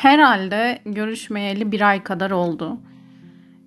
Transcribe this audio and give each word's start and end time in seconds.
herhalde 0.00 0.78
görüşmeyeli 0.84 1.72
bir 1.72 1.80
ay 1.80 2.02
kadar 2.02 2.30
oldu. 2.30 2.78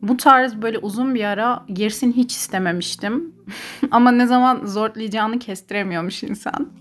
Bu 0.01 0.17
tarz 0.17 0.61
böyle 0.61 0.77
uzun 0.77 1.15
bir 1.15 1.23
ara 1.23 1.65
girsin 1.67 2.11
hiç 2.11 2.31
istememiştim. 2.31 3.35
Ama 3.91 4.11
ne 4.11 4.27
zaman 4.27 4.65
zorlayacağını 4.65 5.39
kestiremiyormuş 5.39 6.23
insan. 6.23 6.71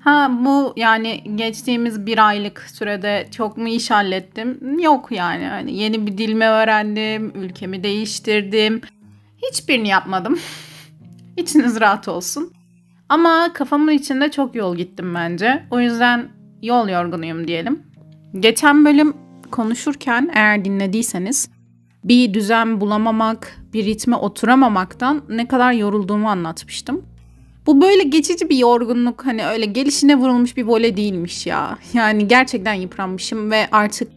Ha 0.00 0.30
bu 0.40 0.72
yani 0.76 1.24
geçtiğimiz 1.34 2.06
bir 2.06 2.28
aylık 2.28 2.60
sürede 2.60 3.28
çok 3.30 3.56
mu 3.56 3.68
iş 3.68 3.90
hallettim? 3.90 4.78
Yok 4.78 5.08
yani. 5.10 5.42
yani 5.42 5.76
yeni 5.76 6.06
bir 6.06 6.18
dilme 6.18 6.48
öğrendim, 6.48 7.32
ülkemi 7.34 7.82
değiştirdim. 7.82 8.80
Hiçbirini 9.50 9.88
yapmadım. 9.88 10.38
İçiniz 11.36 11.80
rahat 11.80 12.08
olsun. 12.08 12.52
Ama 13.08 13.52
kafamın 13.52 13.92
içinde 13.92 14.30
çok 14.30 14.54
yol 14.54 14.76
gittim 14.76 15.14
bence. 15.14 15.64
O 15.70 15.80
yüzden 15.80 16.28
yol 16.62 16.88
yorgunuyum 16.88 17.48
diyelim. 17.48 17.93
Geçen 18.40 18.84
bölüm 18.84 19.14
konuşurken 19.50 20.30
eğer 20.34 20.64
dinlediyseniz 20.64 21.48
bir 22.04 22.34
düzen 22.34 22.80
bulamamak, 22.80 23.58
bir 23.72 23.84
ritme 23.84 24.16
oturamamaktan 24.16 25.22
ne 25.28 25.48
kadar 25.48 25.72
yorulduğumu 25.72 26.28
anlatmıştım. 26.28 27.02
Bu 27.66 27.80
böyle 27.80 28.02
geçici 28.02 28.48
bir 28.50 28.56
yorgunluk 28.56 29.26
hani 29.26 29.46
öyle 29.46 29.66
gelişine 29.66 30.16
vurulmuş 30.16 30.56
bir 30.56 30.64
vole 30.64 30.96
değilmiş 30.96 31.46
ya. 31.46 31.78
Yani 31.92 32.28
gerçekten 32.28 32.74
yıpranmışım 32.74 33.50
ve 33.50 33.68
artık 33.72 34.08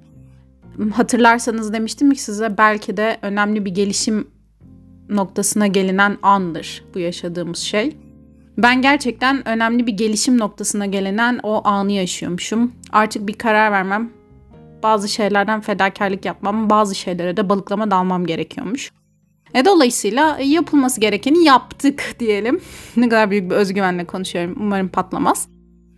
hatırlarsanız 0.93 1.73
demiştim 1.73 2.11
ki 2.11 2.21
size 2.21 2.57
belki 2.57 2.97
de 2.97 3.17
önemli 3.21 3.65
bir 3.65 3.71
gelişim 3.71 4.27
noktasına 5.09 5.67
gelinen 5.67 6.17
andır 6.21 6.83
bu 6.93 6.99
yaşadığımız 6.99 7.57
şey. 7.57 7.97
Ben 8.57 8.81
gerçekten 8.81 9.47
önemli 9.47 9.87
bir 9.87 9.93
gelişim 9.93 10.37
noktasına 10.37 10.85
gelinen 10.85 11.39
o 11.43 11.67
anı 11.67 11.91
yaşıyormuşum. 11.91 12.71
Artık 12.91 13.27
bir 13.27 13.33
karar 13.33 13.71
vermem, 13.71 14.09
bazı 14.83 15.09
şeylerden 15.09 15.61
fedakarlık 15.61 16.25
yapmam, 16.25 16.69
bazı 16.69 16.95
şeylere 16.95 17.37
de 17.37 17.49
balıklama 17.49 17.91
dalmam 17.91 18.25
gerekiyormuş. 18.25 18.91
E 19.53 19.65
dolayısıyla 19.65 20.37
yapılması 20.43 21.01
gerekeni 21.01 21.43
yaptık 21.43 22.15
diyelim. 22.19 22.61
ne 22.97 23.09
kadar 23.09 23.31
büyük 23.31 23.51
bir 23.51 23.55
özgüvenle 23.55 24.05
konuşuyorum. 24.05 24.55
Umarım 24.59 24.87
patlamaz. 24.87 25.47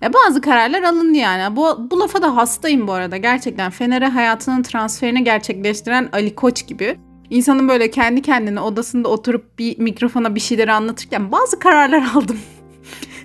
E 0.03 0.13
bazı 0.13 0.41
kararlar 0.41 0.83
alındı 0.83 1.17
yani. 1.17 1.55
Bu, 1.55 1.91
bu 1.91 1.99
lafa 1.99 2.21
da 2.21 2.35
hastayım 2.35 2.88
bu 2.88 2.94
arada. 2.94 3.17
Gerçekten 3.17 3.71
Fener'e 3.71 4.07
hayatının 4.07 4.63
transferini 4.63 5.23
gerçekleştiren 5.23 6.09
Ali 6.11 6.35
Koç 6.35 6.67
gibi. 6.67 6.99
İnsanın 7.30 7.67
böyle 7.67 7.91
kendi 7.91 8.22
kendine 8.22 8.59
odasında 8.59 9.09
oturup 9.09 9.59
bir 9.59 9.80
mikrofona 9.80 10.35
bir 10.35 10.39
şeyleri 10.39 10.72
anlatırken 10.72 11.31
bazı 11.31 11.59
kararlar 11.59 12.03
aldım 12.16 12.39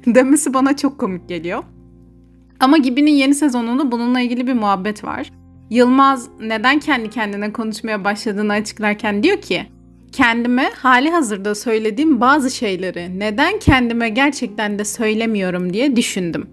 demesi 0.07 0.55
bana 0.55 0.77
çok 0.77 0.99
komik 0.99 1.29
geliyor. 1.29 1.65
Ama 2.61 2.79
Gibi'nin 2.79 3.11
yeni 3.11 3.35
sezonunda 3.35 3.93
bununla 3.93 4.21
ilgili 4.21 4.47
bir 4.47 4.55
muhabbet 4.55 5.05
var. 5.05 5.31
Yılmaz 5.71 6.29
neden 6.41 6.81
kendi 6.81 7.11
kendine 7.11 7.53
konuşmaya 7.53 8.05
başladığını 8.05 8.53
açıklarken 8.53 9.23
diyor 9.23 9.41
ki 9.41 9.67
kendime 10.13 10.71
hali 10.75 11.11
hazırda 11.11 11.55
söylediğim 11.55 12.21
bazı 12.21 12.51
şeyleri 12.51 13.19
neden 13.19 13.59
kendime 13.59 14.09
gerçekten 14.09 14.79
de 14.79 14.85
söylemiyorum 14.85 15.73
diye 15.73 15.97
düşündüm. 15.97 16.47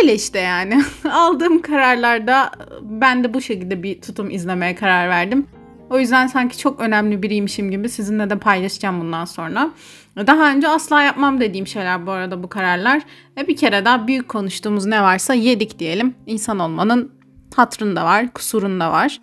Öyle 0.00 0.14
işte 0.14 0.38
yani. 0.38 0.82
Aldığım 1.10 1.62
kararlarda 1.62 2.50
ben 2.82 3.24
de 3.24 3.34
bu 3.34 3.40
şekilde 3.40 3.82
bir 3.82 4.00
tutum 4.00 4.30
izlemeye 4.30 4.74
karar 4.74 5.08
verdim. 5.08 5.46
O 5.90 5.98
yüzden 5.98 6.26
sanki 6.26 6.58
çok 6.58 6.80
önemli 6.80 7.22
biriymişim 7.22 7.70
gibi 7.70 7.88
sizinle 7.88 8.30
de 8.30 8.38
paylaşacağım 8.38 9.00
bundan 9.00 9.24
sonra. 9.24 9.70
Daha 10.16 10.50
önce 10.52 10.68
asla 10.68 11.02
yapmam 11.02 11.40
dediğim 11.40 11.66
şeyler 11.66 12.06
bu 12.06 12.10
arada 12.10 12.42
bu 12.42 12.48
kararlar. 12.48 13.02
Ve 13.36 13.48
bir 13.48 13.56
kere 13.56 13.84
daha 13.84 14.06
büyük 14.06 14.28
konuştuğumuz 14.28 14.86
ne 14.86 15.02
varsa 15.02 15.34
yedik 15.34 15.78
diyelim. 15.78 16.14
İnsan 16.26 16.58
olmanın 16.58 17.12
hatrında 17.56 18.04
var, 18.04 18.32
kusurunda 18.32 18.92
var. 18.92 19.20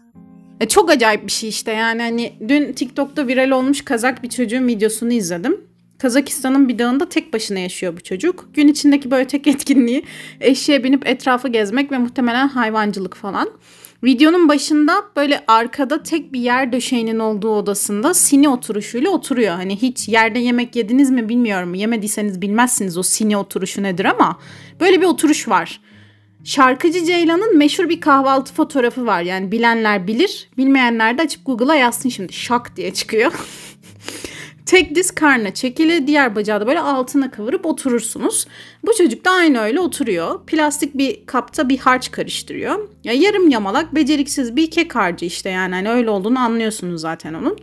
E, 0.60 0.68
çok 0.68 0.92
acayip 0.92 1.26
bir 1.26 1.32
şey 1.32 1.50
işte 1.50 1.72
yani 1.72 2.02
hani 2.02 2.34
dün 2.48 2.74
TikTok'ta 2.74 3.28
viral 3.28 3.52
olmuş 3.52 3.82
Kazak 3.86 4.24
bir 4.24 4.30
çocuğun 4.30 4.68
videosunu 4.68 5.14
izledim. 5.14 5.62
Kazakistan'ın 6.00 6.70
bir 6.70 6.80
dağında 6.80 7.10
tek 7.10 7.34
başına 7.34 7.60
yaşıyor 7.60 7.98
bu 7.98 8.04
çocuk. 8.04 8.50
Gün 8.54 8.68
içindeki 8.68 9.12
böyle 9.12 9.28
tek 9.28 9.48
etkinliği 9.48 10.04
eşeğe 10.42 10.84
binip 10.84 11.08
etrafı 11.08 11.48
gezmek 11.48 11.92
ve 11.92 11.98
muhtemelen 11.98 12.48
hayvancılık 12.48 13.16
falan. 13.16 13.50
Videonun 14.04 14.50
başında 14.50 15.04
böyle 15.16 15.44
arkada 15.48 16.04
tek 16.04 16.34
bir 16.34 16.40
yer 16.40 16.72
döşeğinin 16.72 17.20
olduğu 17.20 17.56
odasında 17.56 18.14
sini 18.14 18.50
oturuşuyla 18.50 19.10
oturuyor. 19.10 19.56
Hani 19.56 19.82
hiç 19.82 20.08
yerde 20.08 20.40
yemek 20.40 20.76
yediniz 20.76 21.10
mi 21.10 21.30
bilmiyorum. 21.30 21.74
Yemediyseniz 21.74 22.42
bilmezsiniz 22.42 22.98
o 22.98 23.04
sini 23.04 23.38
oturuşu 23.38 23.84
nedir 23.84 24.06
ama 24.06 24.40
böyle 24.80 25.02
bir 25.02 25.06
oturuş 25.06 25.48
var. 25.48 25.82
Şarkıcı 26.44 27.06
Ceylan'ın 27.06 27.58
meşhur 27.58 27.90
bir 27.90 28.02
kahvaltı 28.02 28.54
fotoğrafı 28.54 29.06
var. 29.06 29.22
Yani 29.22 29.52
bilenler 29.52 30.08
bilir, 30.08 30.50
bilmeyenler 30.58 31.18
de 31.18 31.22
açıp 31.22 31.46
Google'a 31.46 31.76
yazsın 31.76 32.10
şimdi. 32.10 32.34
Şak 32.34 32.76
diye 32.76 32.94
çıkıyor. 32.94 33.32
Tek 34.66 34.96
diz 34.96 35.12
karnına 35.12 35.54
çekili, 35.54 36.08
diğer 36.08 36.36
bacağı 36.36 36.62
da 36.62 36.68
böyle 36.68 36.80
altına 36.80 37.32
kıvırıp 37.32 37.66
oturursunuz. 37.66 38.48
Bu 38.86 38.92
çocuk 38.98 39.26
da 39.26 39.32
aynı 39.32 39.60
öyle 39.60 39.80
oturuyor. 39.80 40.46
Plastik 40.46 40.98
bir 40.98 41.26
kapta 41.26 41.70
bir 41.70 41.78
harç 41.78 42.12
karıştırıyor. 42.12 42.90
Ya 43.04 43.14
yarım 43.14 43.50
yamalak, 43.50 43.96
beceriksiz 43.96 44.56
bir 44.56 44.72
kek 44.72 44.96
harcı 44.96 45.26
işte 45.26 45.50
yani 45.50 45.76
hani 45.76 45.90
öyle 45.90 46.10
olduğunu 46.10 46.40
anlıyorsunuz 46.40 47.02
zaten 47.02 47.34
onun. 47.34 47.58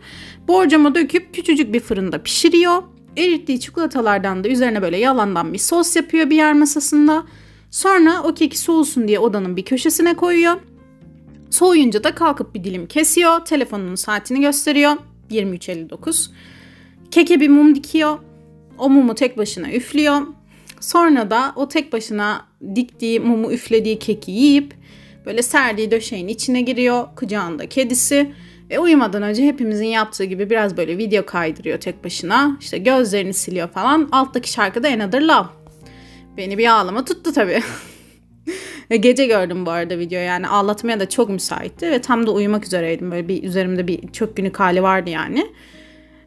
Borcama 0.47 0.95
döküp 0.95 1.33
küçücük 1.33 1.73
bir 1.73 1.79
fırında 1.79 2.23
pişiriyor. 2.23 2.83
Erittiği 3.17 3.59
çikolatalardan 3.59 4.43
da 4.43 4.47
üzerine 4.47 4.81
böyle 4.81 4.97
yalandan 4.97 5.53
bir 5.53 5.59
sos 5.59 5.95
yapıyor 5.95 6.29
bir 6.29 6.35
yer 6.35 6.53
masasında. 6.53 7.23
Sonra 7.71 8.23
o 8.23 8.33
keki 8.33 8.57
soğusun 8.57 9.07
diye 9.07 9.19
odanın 9.19 9.57
bir 9.57 9.65
köşesine 9.65 10.13
koyuyor. 10.13 10.55
Soğuyunca 11.49 12.03
da 12.03 12.15
kalkıp 12.15 12.55
bir 12.55 12.63
dilim 12.63 12.87
kesiyor. 12.87 13.39
Telefonunun 13.39 13.95
saatini 13.95 14.41
gösteriyor. 14.41 14.91
23.59. 15.31 16.29
Keke 17.11 17.39
bir 17.39 17.49
mum 17.49 17.75
dikiyor. 17.75 18.19
O 18.77 18.89
mumu 18.89 19.15
tek 19.15 19.37
başına 19.37 19.71
üflüyor. 19.71 20.21
Sonra 20.79 21.31
da 21.31 21.53
o 21.55 21.67
tek 21.67 21.93
başına 21.93 22.45
diktiği 22.75 23.19
mumu 23.19 23.51
üflediği 23.51 23.99
keki 23.99 24.31
yiyip 24.31 24.73
böyle 25.25 25.41
serdiği 25.41 25.91
döşeğin 25.91 26.27
içine 26.27 26.61
giriyor. 26.61 27.07
Kucağında 27.15 27.69
kedisi. 27.69 28.31
Ve 28.69 28.79
uyumadan 28.79 29.23
önce 29.23 29.45
hepimizin 29.45 29.85
yaptığı 29.85 30.23
gibi 30.23 30.49
biraz 30.49 30.77
böyle 30.77 30.97
video 30.97 31.25
kaydırıyor 31.25 31.79
tek 31.79 32.03
başına. 32.03 32.57
İşte 32.61 32.77
gözlerini 32.77 33.33
siliyor 33.33 33.67
falan. 33.69 34.09
Alttaki 34.11 34.51
şarkıda 34.51 34.87
Another 34.87 35.21
Love. 35.21 35.47
Beni 36.37 36.57
bir 36.57 36.67
ağlama 36.67 37.05
tuttu 37.05 37.33
tabii. 37.33 37.61
Gece 38.99 39.25
gördüm 39.25 39.65
bu 39.65 39.71
arada 39.71 39.99
video 39.99 40.19
yani 40.19 40.47
ağlatmaya 40.47 40.99
da 40.99 41.09
çok 41.09 41.29
müsaitti 41.29 41.91
ve 41.91 42.01
tam 42.01 42.27
da 42.27 42.31
uyumak 42.31 42.65
üzereydim. 42.65 43.11
Böyle 43.11 43.27
bir 43.27 43.43
üzerimde 43.43 43.87
bir 43.87 44.11
çok 44.11 44.37
günlük 44.37 44.59
hali 44.59 44.83
vardı 44.83 45.09
yani. 45.09 45.47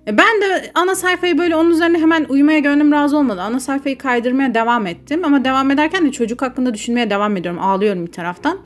E, 0.06 0.18
ben 0.18 0.40
de 0.40 0.70
ana 0.74 0.94
sayfayı 0.94 1.38
böyle 1.38 1.56
onun 1.56 1.70
üzerine 1.70 1.98
hemen 1.98 2.26
uyumaya 2.28 2.58
gönlüm 2.58 2.92
razı 2.92 3.16
olmadı. 3.16 3.40
Ana 3.40 3.60
sayfayı 3.60 3.98
kaydırmaya 3.98 4.54
devam 4.54 4.86
ettim 4.86 5.24
ama 5.24 5.44
devam 5.44 5.70
ederken 5.70 6.06
de 6.06 6.12
çocuk 6.12 6.42
hakkında 6.42 6.74
düşünmeye 6.74 7.10
devam 7.10 7.36
ediyorum. 7.36 7.60
Ağlıyorum 7.60 8.06
bir 8.06 8.12
taraftan. 8.12 8.58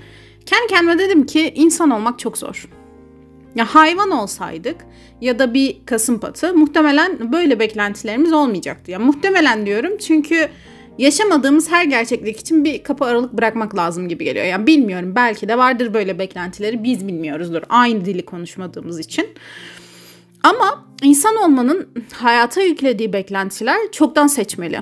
Kendi 0.47 0.67
kendime 0.67 0.99
dedim 0.99 1.27
ki 1.27 1.53
insan 1.55 1.91
olmak 1.91 2.19
çok 2.19 2.39
zor. 2.39 2.69
Ya 3.55 3.65
hayvan 3.65 4.11
olsaydık 4.11 4.77
ya 5.21 5.39
da 5.39 5.55
bir 5.55 5.77
kasım 5.87 6.21
patı 6.21 6.55
muhtemelen 6.55 7.33
böyle 7.33 7.61
beklentilerimiz 7.61 8.33
olmayacaktı. 8.33 8.91
Ya 8.91 8.99
muhtemelen 8.99 9.67
diyorum 9.67 9.99
çünkü 9.99 10.49
yaşamadığımız 10.99 11.71
her 11.71 11.85
gerçeklik 11.85 12.41
için 12.41 12.65
bir 12.65 12.83
kapı 12.83 13.05
aralık 13.05 13.33
bırakmak 13.33 13.77
lazım 13.77 14.09
gibi 14.09 14.25
geliyor. 14.25 14.45
Yani 14.45 14.67
bilmiyorum 14.67 15.13
belki 15.17 15.49
de 15.49 15.59
vardır 15.59 15.95
böyle 15.95 16.19
beklentileri 16.19 16.85
biz 16.85 17.09
bilmiyoruzdur. 17.09 17.63
Aynı 17.69 18.05
dili 18.05 18.25
konuşmadığımız 18.25 18.99
için. 18.99 19.27
Ama 20.43 20.85
insan 21.03 21.37
olmanın 21.37 21.89
hayata 22.13 22.61
yüklediği 22.61 23.13
beklentiler 23.13 23.79
çoktan 23.93 24.27
seçmeli. 24.27 24.81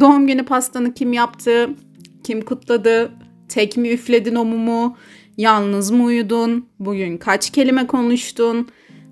Doğum 0.00 0.26
günü 0.26 0.44
pastanı 0.44 0.94
kim 0.94 1.12
yaptı, 1.12 1.70
kim 2.24 2.44
kutladı, 2.44 3.12
tek 3.48 3.76
mi 3.76 3.88
üfledin 3.88 4.34
o 4.34 4.44
mumu, 4.44 4.96
yalnız 5.36 5.90
mı 5.90 6.04
uyudun, 6.04 6.68
bugün 6.78 7.16
kaç 7.16 7.50
kelime 7.50 7.86
konuştun, 7.86 8.68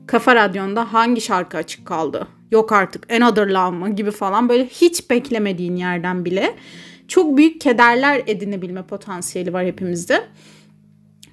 Kafa 0.06 0.34
Radyon'da 0.34 0.93
hangi 0.93 1.20
şarkı 1.20 1.56
açık 1.56 1.87
kaldı, 1.87 2.28
yok 2.50 2.73
artık 2.73 3.12
Another 3.12 3.46
Love 3.46 3.76
mı 3.76 3.90
gibi 3.90 4.11
falan 4.11 4.49
böyle 4.49 4.67
hiç 4.67 5.11
beklemediğin 5.11 5.76
yerden 5.76 6.25
bile 6.25 6.55
çok 7.08 7.37
büyük 7.37 7.61
kederler 7.61 8.23
edinebilme 8.26 8.82
potansiyeli 8.82 9.52
var 9.52 9.67
hepimizde. 9.67 10.23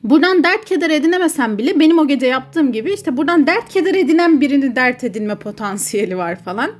Buradan 0.04 0.44
dert 0.44 0.66
keder 0.66 0.90
edinemesem 0.90 1.58
bile 1.58 1.80
benim 1.80 2.00
o 2.00 2.08
gece 2.08 2.28
yaptığım 2.28 2.72
gibi 2.72 2.94
işte 2.94 3.18
buradan 3.18 3.48
dert 3.48 3.70
keder 3.70 3.96
edinen 3.96 4.42
birini 4.42 4.76
dert 4.76 5.04
edinme 5.04 5.36
potansiyeli 5.36 6.18
var 6.18 6.36
falan. 6.36 6.72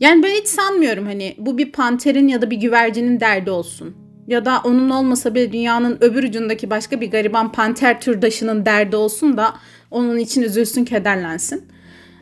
Yani 0.00 0.22
ben 0.22 0.30
hiç 0.30 0.48
sanmıyorum 0.48 1.06
hani 1.06 1.34
bu 1.38 1.58
bir 1.58 1.72
panterin 1.72 2.28
ya 2.28 2.42
da 2.42 2.50
bir 2.50 2.56
güvercinin 2.56 3.20
derdi 3.20 3.50
olsun. 3.50 3.96
Ya 4.26 4.44
da 4.44 4.60
onun 4.64 4.90
olmasa 4.90 5.34
bile 5.34 5.52
dünyanın 5.52 5.98
öbür 6.00 6.24
ucundaki 6.24 6.70
başka 6.70 7.00
bir 7.00 7.10
gariban 7.10 7.52
panter 7.52 8.00
türdaşının 8.00 8.66
derdi 8.66 8.96
olsun 8.96 9.36
da 9.36 9.54
onun 9.90 10.18
için 10.18 10.42
üzülsün, 10.42 10.84
kederlensin. 10.84 11.64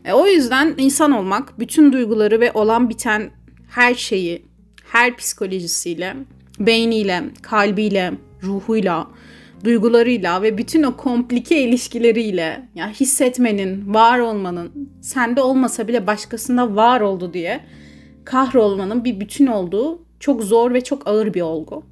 E, 0.04 0.12
o 0.12 0.26
yüzden 0.26 0.74
insan 0.78 1.12
olmak, 1.12 1.58
bütün 1.58 1.92
duyguları 1.92 2.40
ve 2.40 2.52
olan 2.52 2.88
biten 2.88 3.30
her 3.70 3.94
şeyi, 3.94 4.46
her 4.92 5.16
psikolojisiyle, 5.16 6.16
beyniyle, 6.60 7.22
kalbiyle, 7.42 8.12
ruhuyla, 8.42 9.06
duygularıyla 9.64 10.42
ve 10.42 10.58
bütün 10.58 10.82
o 10.82 10.96
komplike 10.96 11.60
ilişkileriyle 11.60 12.68
ya 12.74 12.88
hissetmenin, 12.88 13.94
var 13.94 14.18
olmanın, 14.18 14.90
sende 15.00 15.42
olmasa 15.42 15.88
bile 15.88 16.06
başkasında 16.06 16.76
var 16.76 17.00
oldu 17.00 17.32
diye 17.32 17.60
kahrolmanın 18.24 19.04
bir 19.04 19.20
bütün 19.20 19.46
olduğu 19.46 19.98
çok 20.20 20.42
zor 20.42 20.74
ve 20.74 20.80
çok 20.80 21.08
ağır 21.08 21.34
bir 21.34 21.40
olgu. 21.40 21.84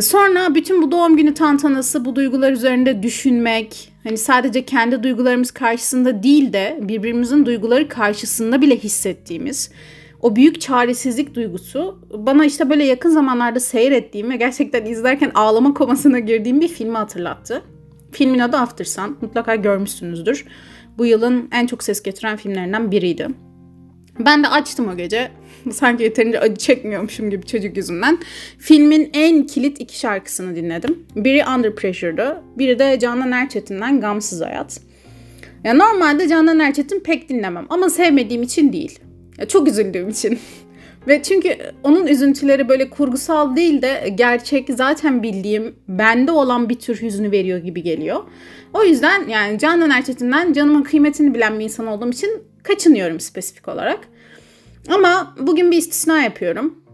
Sonra 0.00 0.54
bütün 0.54 0.82
bu 0.82 0.90
doğum 0.90 1.16
günü 1.16 1.34
tantanası, 1.34 2.04
bu 2.04 2.16
duygular 2.16 2.52
üzerinde 2.52 3.02
düşünmek, 3.02 3.92
hani 4.04 4.18
sadece 4.18 4.64
kendi 4.64 5.02
duygularımız 5.02 5.50
karşısında 5.50 6.22
değil 6.22 6.52
de 6.52 6.78
birbirimizin 6.82 7.46
duyguları 7.46 7.88
karşısında 7.88 8.60
bile 8.60 8.76
hissettiğimiz 8.76 9.70
o 10.22 10.36
büyük 10.36 10.60
çaresizlik 10.60 11.34
duygusu 11.34 11.98
bana 12.14 12.44
işte 12.44 12.70
böyle 12.70 12.84
yakın 12.84 13.10
zamanlarda 13.10 13.60
seyrettiğim 13.60 14.30
ve 14.30 14.36
gerçekten 14.36 14.84
izlerken 14.84 15.30
ağlama 15.34 15.74
komasına 15.74 16.18
girdiğim 16.18 16.60
bir 16.60 16.68
filmi 16.68 16.96
hatırlattı. 16.96 17.62
Filmin 18.12 18.38
adı 18.38 18.56
After 18.56 18.84
Sun. 18.84 19.16
Mutlaka 19.20 19.54
görmüşsünüzdür. 19.54 20.44
Bu 20.98 21.06
yılın 21.06 21.48
en 21.52 21.66
çok 21.66 21.82
ses 21.82 22.02
getiren 22.02 22.36
filmlerinden 22.36 22.90
biriydi. 22.90 23.28
Ben 24.18 24.42
de 24.42 24.48
açtım 24.48 24.88
o 24.88 24.96
gece. 24.96 25.30
Sanki 25.72 26.02
yeterince 26.02 26.40
acı 26.40 26.56
çekmiyormuşum 26.56 27.30
gibi 27.30 27.46
çocuk 27.46 27.76
yüzünden. 27.76 28.18
Filmin 28.58 29.10
en 29.12 29.46
kilit 29.46 29.80
iki 29.80 29.98
şarkısını 29.98 30.56
dinledim. 30.56 31.06
Biri 31.16 31.44
Under 31.56 31.74
Pressure'dı. 31.74 32.42
Biri 32.58 32.78
de 32.78 32.98
Canan 33.00 33.32
Erçetin'den 33.32 34.00
Gamsız 34.00 34.40
Hayat. 34.40 34.80
Ya 35.64 35.74
normalde 35.74 36.28
Canan 36.28 36.58
Erçetin 36.58 37.00
pek 37.00 37.28
dinlemem 37.28 37.66
ama 37.68 37.90
sevmediğim 37.90 38.42
için 38.42 38.72
değil. 38.72 38.98
Ya 39.38 39.48
çok 39.48 39.68
üzüldüğüm 39.68 40.08
için. 40.08 40.38
Ve 41.08 41.22
çünkü 41.22 41.56
onun 41.82 42.06
üzüntüleri 42.06 42.68
böyle 42.68 42.90
kurgusal 42.90 43.56
değil 43.56 43.82
de 43.82 44.12
gerçek 44.14 44.68
zaten 44.70 45.22
bildiğim 45.22 45.76
bende 45.88 46.32
olan 46.32 46.68
bir 46.68 46.74
tür 46.74 47.02
hüznü 47.02 47.30
veriyor 47.30 47.58
gibi 47.58 47.82
geliyor. 47.82 48.24
O 48.74 48.84
yüzden 48.84 49.28
yani 49.28 49.58
Canan 49.58 49.90
Erçetin'den 49.90 50.52
canımın 50.52 50.82
kıymetini 50.82 51.34
bilen 51.34 51.58
bir 51.58 51.64
insan 51.64 51.86
olduğum 51.86 52.10
için 52.10 52.42
kaçınıyorum 52.62 53.20
spesifik 53.20 53.68
olarak. 53.68 53.98
Ama 54.88 55.34
bugün 55.40 55.70
bir 55.70 55.76
istisna 55.76 56.22
yapıyorum. 56.22 56.84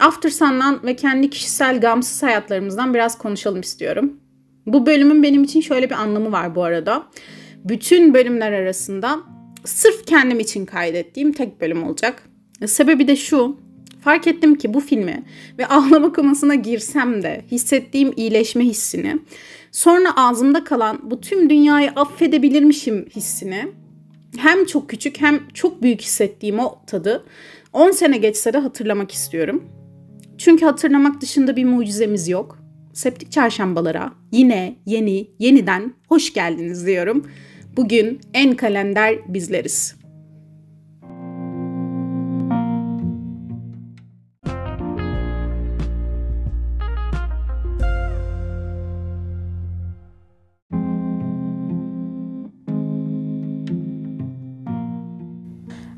After 0.00 0.30
Sun'dan 0.30 0.80
ve 0.84 0.96
kendi 0.96 1.30
kişisel 1.30 1.80
gamsız 1.80 2.22
hayatlarımızdan 2.22 2.94
biraz 2.94 3.18
konuşalım 3.18 3.60
istiyorum. 3.60 4.12
Bu 4.66 4.86
bölümün 4.86 5.22
benim 5.22 5.44
için 5.44 5.60
şöyle 5.60 5.90
bir 5.90 5.94
anlamı 5.94 6.32
var 6.32 6.54
bu 6.54 6.64
arada. 6.64 7.06
Bütün 7.64 8.14
bölümler 8.14 8.52
arasında 8.52 9.20
sırf 9.64 10.06
kendim 10.06 10.40
için 10.40 10.66
kaydettiğim 10.66 11.32
tek 11.32 11.60
bölüm 11.60 11.84
olacak. 11.84 12.22
Sebebi 12.66 13.08
de 13.08 13.16
şu. 13.16 13.56
Fark 14.00 14.26
ettim 14.26 14.54
ki 14.54 14.74
bu 14.74 14.80
filmi 14.80 15.24
ve 15.58 15.66
ağlama 15.66 16.12
komasına 16.12 16.54
girsem 16.54 17.22
de 17.22 17.44
hissettiğim 17.50 18.12
iyileşme 18.16 18.64
hissini, 18.64 19.18
sonra 19.72 20.16
ağzımda 20.16 20.64
kalan 20.64 21.10
bu 21.10 21.20
tüm 21.20 21.50
dünyayı 21.50 21.90
affedebilirmişim 21.90 23.06
hissini 23.16 23.68
hem 24.36 24.64
çok 24.64 24.90
küçük 24.90 25.20
hem 25.20 25.48
çok 25.54 25.82
büyük 25.82 26.00
hissettiğim 26.00 26.58
o 26.58 26.82
tadı 26.86 27.24
10 27.72 27.90
sene 27.90 28.18
geçse 28.18 28.52
de 28.52 28.58
hatırlamak 28.58 29.12
istiyorum. 29.12 29.64
Çünkü 30.38 30.64
hatırlamak 30.64 31.20
dışında 31.20 31.56
bir 31.56 31.64
mucizemiz 31.64 32.28
yok. 32.28 32.58
Septik 32.92 33.32
çarşambalara 33.32 34.12
yine 34.32 34.76
yeni 34.86 35.30
yeniden 35.38 35.94
hoş 36.08 36.32
geldiniz 36.32 36.86
diyorum. 36.86 37.26
Bugün 37.76 38.20
en 38.34 38.56
kalender 38.56 39.18
bizleriz. 39.28 40.00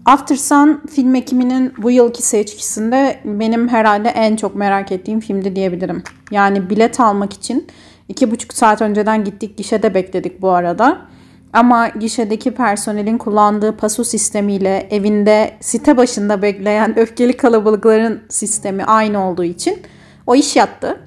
After 0.06 0.36
Sun 0.36 0.82
film 0.90 1.14
ekiminin 1.14 1.72
bu 1.78 1.90
yılki 1.90 2.22
seçkisinde 2.22 3.20
benim 3.24 3.69
herhalde 3.69 4.08
en 4.08 4.36
çok 4.36 4.54
merak 4.54 4.92
ettiğim 4.92 5.20
filmdi 5.20 5.56
diyebilirim. 5.56 6.02
Yani 6.30 6.70
bilet 6.70 7.00
almak 7.00 7.32
için 7.32 7.66
iki 8.08 8.30
buçuk 8.30 8.54
saat 8.54 8.82
önceden 8.82 9.24
gittik 9.24 9.56
gişede 9.56 9.94
bekledik 9.94 10.42
bu 10.42 10.50
arada. 10.50 11.12
Ama 11.52 11.88
gişedeki 11.88 12.50
personelin 12.50 13.19
kullandığı 13.19 13.76
paso 13.76 14.04
sistemiyle 14.04 14.88
evinde 14.90 15.50
site 15.60 15.96
başında 15.96 16.43
bekleyen 16.43 16.99
öfkeli 16.99 17.37
kalabalıkların 17.37 18.22
sistemi 18.28 18.84
aynı 18.84 19.28
olduğu 19.28 19.44
için 19.44 19.82
o 20.26 20.34
iş 20.34 20.56
yattı. 20.56 21.00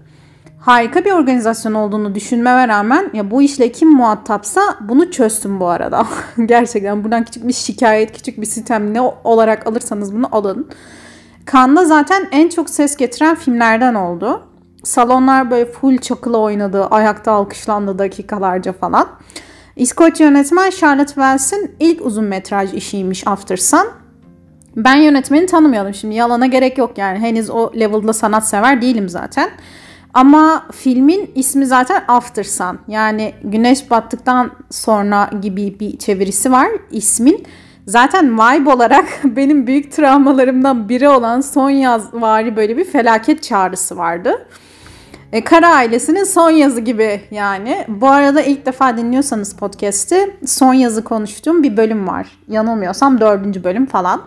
Harika 0.60 1.06
bir 1.06 1.12
organizasyon 1.12 1.74
olduğunu 1.74 2.16
düşünmeme 2.16 2.68
rağmen 2.68 3.10
ya 3.14 3.32
bu 3.32 3.42
işle 3.42 3.72
kim 3.72 3.90
muhatapsa 3.90 4.62
bunu 4.82 5.12
çözdüm 5.12 5.60
bu 5.60 5.68
arada. 5.68 6.08
Gerçekten 6.46 7.04
buradan 7.04 7.26
küçük 7.26 7.48
bir 7.48 7.54
şikayet, 7.54 8.18
küçük 8.18 8.42
bir 8.42 8.46
sistem 8.46 8.94
ne 8.94 9.02
olarak 9.02 9.68
alırsanız 9.68 10.16
bunu 10.16 10.28
alın. 10.32 10.68
Cannes'da 11.52 11.86
zaten 11.86 12.28
en 12.32 12.50
çok 12.50 12.70
ses 12.70 12.98
getiren 12.98 13.36
filmlerden 13.36 13.94
oldu. 13.94 14.42
Salonlar 14.84 15.52
böyle 15.52 15.66
full 15.66 15.98
çakılı 15.98 16.38
oynadı, 16.38 16.86
ayakta 16.86 17.32
alkışlandı 17.32 18.00
dakikalarca 18.00 18.74
falan. 18.74 19.08
İskoç 19.76 20.20
yönetmen 20.20 20.70
Charlotte 20.70 21.14
Wells'in 21.14 21.76
ilk 21.80 22.06
uzun 22.06 22.26
metraj 22.26 22.74
işiymiş 22.74 23.28
After 23.28 23.58
Sun. 23.58 23.88
Ben 24.76 24.96
yönetmeni 24.96 25.46
tanımıyordum 25.46 25.94
şimdi 25.94 26.16
yalana 26.16 26.46
gerek 26.46 26.78
yok 26.78 26.98
yani 26.98 27.20
henüz 27.20 27.50
o 27.50 27.72
level'da 27.80 28.14
sanat 28.14 28.48
sever 28.48 28.82
değilim 28.82 29.10
zaten. 29.10 29.50
Ama 30.14 30.66
filmin 30.72 31.32
ismi 31.36 31.66
zaten 31.66 32.04
After 32.08 32.44
Sun 32.44 32.80
yani 32.88 33.34
güneş 33.44 33.92
battıktan 33.92 34.52
sonra 34.72 35.30
gibi 35.42 35.80
bir 35.80 35.98
çevirisi 35.98 36.52
var 36.52 36.68
ismin. 36.92 37.44
Zaten 37.88 38.34
vibe 38.34 38.70
olarak 38.70 39.06
benim 39.24 39.68
büyük 39.68 39.92
travmalarımdan 39.92 40.90
biri 40.90 41.10
olan 41.10 41.42
son 41.42 41.70
yaz 41.70 42.14
vari 42.14 42.56
böyle 42.56 42.78
bir 42.78 42.86
felaket 42.86 43.44
çağrısı 43.44 43.98
vardı. 43.98 44.48
E, 45.32 45.44
Kara 45.44 45.70
ailesinin 45.70 46.24
son 46.24 46.50
yazı 46.50 46.82
gibi 46.82 47.22
yani. 47.32 47.86
Bu 47.88 48.08
arada 48.08 48.42
ilk 48.42 48.66
defa 48.66 48.98
dinliyorsanız 48.98 49.56
podcast'i 49.56 50.38
son 50.46 50.74
yazı 50.74 51.04
konuştuğum 51.04 51.64
bir 51.64 51.78
bölüm 51.78 52.08
var. 52.08 52.28
Yanılmıyorsam 52.48 53.20
dördüncü 53.22 53.64
bölüm 53.64 53.86
falan. 53.86 54.22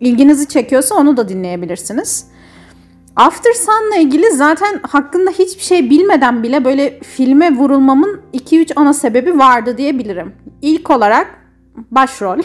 İlginizi 0.00 0.48
çekiyorsa 0.48 0.94
onu 0.94 1.16
da 1.16 1.28
dinleyebilirsiniz. 1.28 2.26
After 3.16 3.52
Sun'la 3.52 3.96
ilgili 3.96 4.30
zaten 4.30 4.80
hakkında 4.82 5.30
hiçbir 5.30 5.62
şey 5.62 5.90
bilmeden 5.90 6.42
bile 6.42 6.64
böyle 6.64 7.00
filme 7.00 7.56
vurulmamın 7.56 8.20
2-3 8.34 8.72
ana 8.76 8.94
sebebi 8.94 9.38
vardı 9.38 9.78
diyebilirim. 9.78 10.32
İlk 10.62 10.90
olarak 10.90 11.26
başrol. 11.90 12.38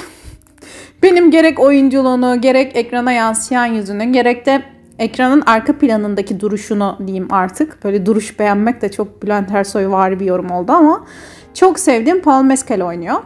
Benim 1.04 1.32
gerek 1.32 1.60
oyunculuğunu, 1.60 2.42
gerek 2.42 2.76
ekrana 2.76 3.12
yansıyan 3.12 3.66
yüzünü, 3.66 4.04
gerek 4.04 4.46
de 4.46 4.77
ekranın 5.00 5.44
arka 5.46 5.78
planındaki 5.78 6.40
duruşunu 6.40 6.98
diyeyim 7.08 7.28
artık. 7.34 7.84
Böyle 7.84 8.06
duruş 8.06 8.40
beğenmek 8.40 8.82
de 8.82 8.92
çok 8.92 9.24
Bülent 9.24 9.52
Ersoy 9.52 9.88
var 9.88 10.20
bir 10.20 10.26
yorum 10.26 10.52
oldu 10.52 10.72
ama 10.72 11.06
çok 11.54 11.80
sevdiğim 11.80 12.22
Paul 12.22 12.44
Mescal 12.44 12.82
oynuyor. 12.82 13.20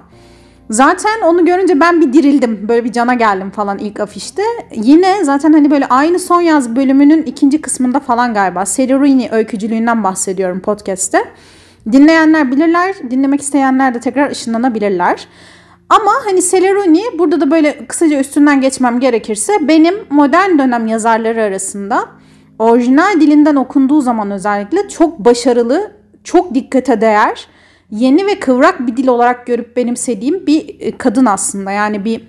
Zaten 0.70 1.22
onu 1.26 1.46
görünce 1.46 1.80
ben 1.80 2.02
bir 2.02 2.14
dirildim. 2.14 2.66
Böyle 2.70 2.84
bir 2.84 2.92
cana 2.92 3.14
geldim 3.14 3.52
falan 3.52 3.78
ilk 3.78 4.00
afişte. 4.00 4.44
Yine 4.76 5.24
zaten 5.24 5.54
hani 5.54 5.72
böyle 5.72 5.86
aynı 5.88 6.20
son 6.20 6.42
yaz 6.42 6.76
bölümünün 6.76 7.24
ikinci 7.24 7.62
kısmında 7.62 8.00
falan 8.00 8.34
galiba. 8.34 8.66
Selurini 8.66 9.30
öykücülüğünden 9.32 10.04
bahsediyorum 10.04 10.60
podcast'te. 10.60 11.24
Dinleyenler 11.92 12.52
bilirler, 12.52 12.96
dinlemek 13.12 13.42
isteyenler 13.42 13.94
de 13.94 14.00
tekrar 14.00 14.32
ışınlanabilirler. 14.32 15.28
Ama 15.92 16.12
hani 16.26 16.42
Celeroni 16.42 17.04
burada 17.20 17.42
da 17.42 17.52
böyle 17.52 17.86
kısaca 17.88 18.20
üstünden 18.20 18.62
geçmem 18.62 19.00
gerekirse 19.00 19.54
benim 19.68 19.96
modern 20.10 20.60
dönem 20.60 20.88
yazarları 20.88 21.42
arasında 21.44 22.10
orijinal 22.60 23.22
dilinden 23.22 23.56
okunduğu 23.56 24.02
zaman 24.02 24.32
özellikle 24.32 24.90
çok 24.90 25.20
başarılı, 25.20 25.92
çok 26.24 26.56
dikkate 26.56 27.02
değer, 27.02 27.48
yeni 27.92 28.26
ve 28.26 28.40
kıvrak 28.40 28.88
bir 28.88 28.98
dil 28.98 29.08
olarak 29.08 29.48
görüp 29.48 29.78
benimsediğim 29.78 30.48
bir 30.48 30.80
e, 30.80 30.98
kadın 30.98 31.26
aslında. 31.26 31.72
Yani 31.72 32.06
bir 32.06 32.28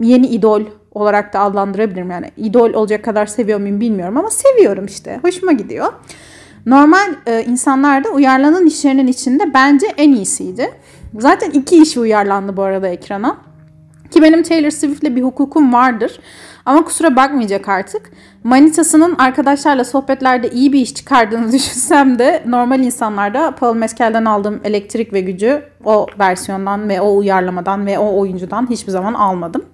yeni 0.00 0.26
idol 0.26 0.62
olarak 0.92 1.32
da 1.32 1.40
adlandırabilirim. 1.40 2.10
Yani 2.10 2.30
idol 2.36 2.74
olacak 2.74 3.04
kadar 3.04 3.26
seviyor 3.26 3.60
muyum 3.60 3.80
bilmiyorum 3.80 4.16
ama 4.16 4.30
seviyorum 4.30 4.86
işte. 4.86 5.20
Hoşuma 5.22 5.52
gidiyor. 5.52 5.92
Normal 6.66 7.14
e, 7.26 7.44
insanlarda 7.44 8.08
uyarlanan 8.08 8.66
işlerinin 8.66 9.06
içinde 9.06 9.54
bence 9.54 9.86
en 9.96 10.12
iyisiydi. 10.12 10.70
Zaten 11.18 11.50
iki 11.50 11.82
işi 11.82 12.00
uyarlandı 12.00 12.56
bu 12.56 12.62
arada 12.62 12.88
ekrana. 12.88 13.36
Ki 14.10 14.22
benim 14.22 14.42
Taylor 14.42 14.70
Swift'le 14.70 15.16
bir 15.16 15.22
hukukum 15.22 15.72
vardır. 15.72 16.20
Ama 16.66 16.84
kusura 16.84 17.16
bakmayacak 17.16 17.68
artık. 17.68 18.10
Manitasının 18.44 19.14
arkadaşlarla 19.18 19.84
sohbetlerde 19.84 20.50
iyi 20.50 20.72
bir 20.72 20.80
iş 20.80 20.94
çıkardığını 20.94 21.46
düşünsem 21.52 22.18
de 22.18 22.42
normal 22.46 22.80
insanlarda 22.80 23.54
Paul 23.54 23.74
Mescal'den 23.74 24.24
aldığım 24.24 24.60
elektrik 24.64 25.12
ve 25.12 25.20
gücü 25.20 25.62
o 25.84 26.06
versiyondan 26.18 26.88
ve 26.88 27.00
o 27.00 27.16
uyarlamadan 27.16 27.86
ve 27.86 27.98
o 27.98 28.20
oyuncudan 28.20 28.70
hiçbir 28.70 28.92
zaman 28.92 29.14
almadım. 29.14 29.64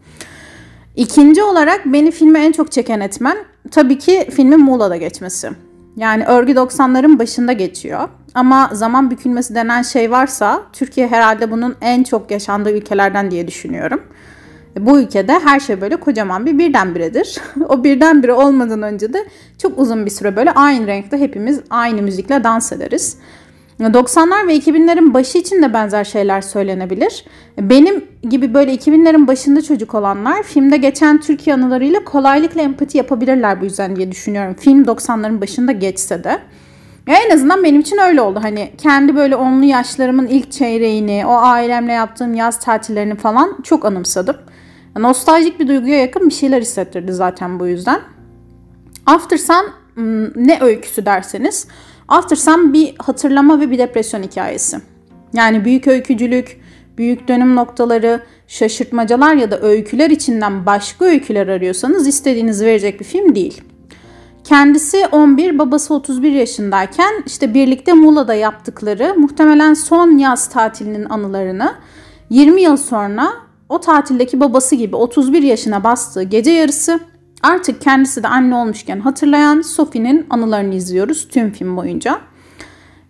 İkinci 0.96 1.42
olarak 1.42 1.82
beni 1.87 2.11
filme 2.11 2.44
en 2.44 2.52
çok 2.52 2.72
çeken 2.72 3.00
etmen 3.00 3.37
tabii 3.70 3.99
ki 3.99 4.28
filmin 4.30 4.61
Muğla'da 4.61 4.96
geçmesi. 4.96 5.50
Yani 5.96 6.25
örgü 6.25 6.52
90'ların 6.52 7.18
başında 7.18 7.52
geçiyor. 7.52 8.08
Ama 8.34 8.70
zaman 8.72 9.11
bükülmesi 9.11 9.54
denen 9.54 9.82
şey 9.82 10.11
varsa 10.11 10.62
Türkiye 10.72 11.08
herhalde 11.08 11.50
bunun 11.50 11.76
en 11.80 12.02
çok 12.02 12.30
yaşandığı 12.30 12.70
ülkelerden 12.70 13.30
diye 13.30 13.46
düşünüyorum. 13.46 14.00
Bu 14.78 15.00
ülkede 15.00 15.32
her 15.32 15.61
şey 15.61 15.80
böyle 15.80 15.96
kocaman 15.96 16.46
bir 16.46 16.58
birdenbiredir. 16.58 17.38
o 17.68 17.84
birdenbire 17.84 18.32
olmadan 18.32 18.82
önce 18.82 19.12
de 19.12 19.25
çok 19.58 19.78
uzun 19.78 20.06
bir 20.06 20.11
süre 20.11 20.37
böyle 20.37 20.52
aynı 20.52 20.87
renkte 20.87 21.18
hepimiz 21.18 21.61
aynı 21.70 22.02
müzikle 22.02 22.44
dans 22.44 22.72
ederiz. 22.72 23.16
90'lar 23.80 24.49
ve 24.49 24.56
2000'lerin 24.56 25.14
başı 25.14 25.38
için 25.38 25.62
de 25.62 25.72
benzer 25.72 26.04
şeyler 26.04 26.40
söylenebilir. 26.40 27.25
Benim 27.58 28.04
gibi 28.31 28.55
böyle 28.55 28.75
2000'lerin 28.75 29.26
başında 29.26 29.62
çocuk 29.62 29.95
olanlar 29.95 30.43
filmde 30.43 30.76
geçen 30.76 31.21
Türkiye 31.21 31.55
anılarıyla 31.57 32.05
kolaylıkla 32.05 32.61
empati 32.61 32.99
yapabilirler 32.99 33.61
bu 33.61 33.64
yüzden 33.64 33.97
diye 33.97 34.12
düşünüyorum. 34.12 34.55
Film 34.55 34.83
90'ların 34.85 35.41
başında 35.41 35.73
geçse 35.73 36.25
de. 36.25 36.38
Ya 37.07 37.17
en 37.26 37.35
azından 37.35 37.64
benim 37.64 37.81
için 37.81 37.99
öyle 37.99 38.21
oldu. 38.21 38.38
Hani 38.43 38.73
kendi 38.79 39.17
böyle 39.17 39.37
onlu 39.37 39.64
yaşlarımın 39.64 40.26
ilk 40.26 40.52
çeyreğini, 40.52 41.26
o 41.26 41.33
ailemle 41.33 41.93
yaptığım 41.93 42.35
yaz 42.35 42.61
tatillerini 42.61 43.14
falan 43.14 43.59
çok 43.62 43.85
anımsadım. 43.85 44.37
Nostaljik 44.99 45.61
bir 45.61 45.69
duyguya 45.69 45.99
yakın 45.99 46.29
bir 46.29 46.35
şeyler 46.35 46.61
hissettirdi 46.61 47.12
zaten 47.12 47.61
bu 47.61 47.67
yüzden. 47.67 48.00
After 49.07 49.37
Sun 49.37 49.73
ne 50.37 50.59
öyküsü 50.61 51.07
derseniz 51.07 51.67
After 52.09 52.37
Sun 52.37 52.73
bir 52.73 52.95
hatırlama 52.99 53.61
ve 53.61 53.71
bir 53.71 53.79
depresyon 53.79 54.23
hikayesi. 54.23 54.79
Yani 55.35 55.64
büyük 55.64 55.87
öykücülük, 55.87 56.62
büyük 56.99 57.28
dönüm 57.28 57.56
noktaları, 57.56 58.22
şaşırtmacalar 58.49 59.34
ya 59.34 59.50
da 59.50 59.61
öyküler 59.61 60.11
içinden 60.11 60.66
başka 60.66 61.04
öyküler 61.04 61.49
arıyorsanız 61.49 62.06
istediğinizi 62.06 62.66
verecek 62.66 63.00
bir 63.00 63.04
film 63.04 63.34
değil. 63.34 63.62
Kendisi 64.44 65.06
11, 65.12 65.58
babası 65.58 65.94
31 65.94 66.32
yaşındayken 66.32 67.22
işte 67.26 67.54
birlikte 67.54 67.92
Muğla'da 67.92 68.34
yaptıkları 68.34 69.14
muhtemelen 69.16 69.75
son 69.75 70.18
yaz 70.18 70.49
tatilinin 70.49 71.04
anılarını 71.04 71.75
20 72.30 72.62
yıl 72.62 72.76
sonra 72.76 73.32
o 73.68 73.80
tatildeki 73.80 74.40
babası 74.40 74.75
gibi 74.75 74.96
31 74.96 75.42
yaşına 75.42 75.84
bastığı 75.84 76.22
gece 76.22 76.50
yarısı 76.50 77.00
artık 77.42 77.80
kendisi 77.80 78.22
de 78.22 78.28
anne 78.28 78.54
olmuşken 78.54 79.00
hatırlayan 79.00 79.61
Sophie'nin 79.61 80.26
anılarını 80.30 80.75
izliyoruz 80.75 81.28
tüm 81.28 81.52
film 81.52 81.76
boyunca. 81.76 82.20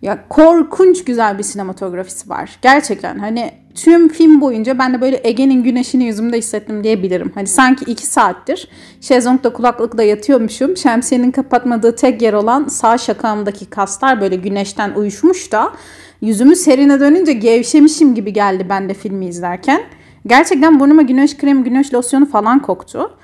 Ya 0.03 0.27
korkunç 0.29 1.03
güzel 1.03 1.37
bir 1.37 1.43
sinematografisi 1.43 2.29
var. 2.29 2.59
Gerçekten 2.61 3.19
hani 3.19 3.51
tüm 3.75 4.09
film 4.09 4.41
boyunca 4.41 4.79
ben 4.79 4.93
de 4.93 5.01
böyle 5.01 5.21
Ege'nin 5.23 5.63
güneşini 5.63 6.03
yüzümde 6.03 6.37
hissettim 6.37 6.83
diyebilirim. 6.83 7.31
Hani 7.35 7.47
sanki 7.47 7.91
iki 7.91 8.05
saattir 8.05 8.67
şezlongda 9.01 9.53
kulaklıkla 9.53 10.03
yatıyormuşum. 10.03 10.77
Şemsiyenin 10.77 11.31
kapatmadığı 11.31 11.95
tek 11.95 12.21
yer 12.21 12.33
olan 12.33 12.67
sağ 12.67 12.97
şakağımdaki 12.97 13.65
kaslar 13.65 14.21
böyle 14.21 14.35
güneşten 14.35 14.93
uyuşmuş 14.93 15.51
da 15.51 15.73
yüzümü 16.21 16.55
serine 16.55 16.99
dönünce 16.99 17.33
gevşemişim 17.33 18.15
gibi 18.15 18.33
geldi 18.33 18.65
ben 18.69 18.89
de 18.89 18.93
filmi 18.93 19.25
izlerken. 19.25 19.81
Gerçekten 20.27 20.79
burnuma 20.79 21.01
güneş 21.01 21.37
kremi, 21.37 21.63
güneş 21.63 21.93
losyonu 21.93 22.25
falan 22.25 22.61
koktu. 22.61 23.17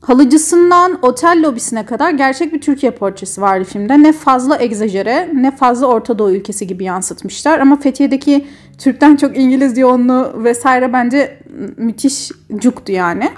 Halıcısından 0.00 0.98
otel 1.02 1.42
lobisine 1.42 1.86
kadar 1.86 2.10
gerçek 2.10 2.52
bir 2.52 2.60
Türkiye 2.60 2.92
portresi 2.92 3.40
vardı 3.40 3.64
filmde. 3.64 4.02
Ne 4.02 4.12
fazla 4.12 4.62
egzajere 4.62 5.30
ne 5.34 5.56
fazla 5.56 5.86
Orta 5.86 6.18
Doğu 6.18 6.30
ülkesi 6.30 6.66
gibi 6.66 6.84
yansıtmışlar. 6.84 7.58
Ama 7.58 7.76
Fethiye'deki 7.76 8.46
Türk'ten 8.78 9.16
çok 9.16 9.38
İngiliz 9.38 9.78
yoğunluğu 9.78 10.44
vesaire 10.44 10.92
bence 10.92 11.42
müthiş 11.76 12.30
cuktu 12.56 12.92
yani. 12.92 13.30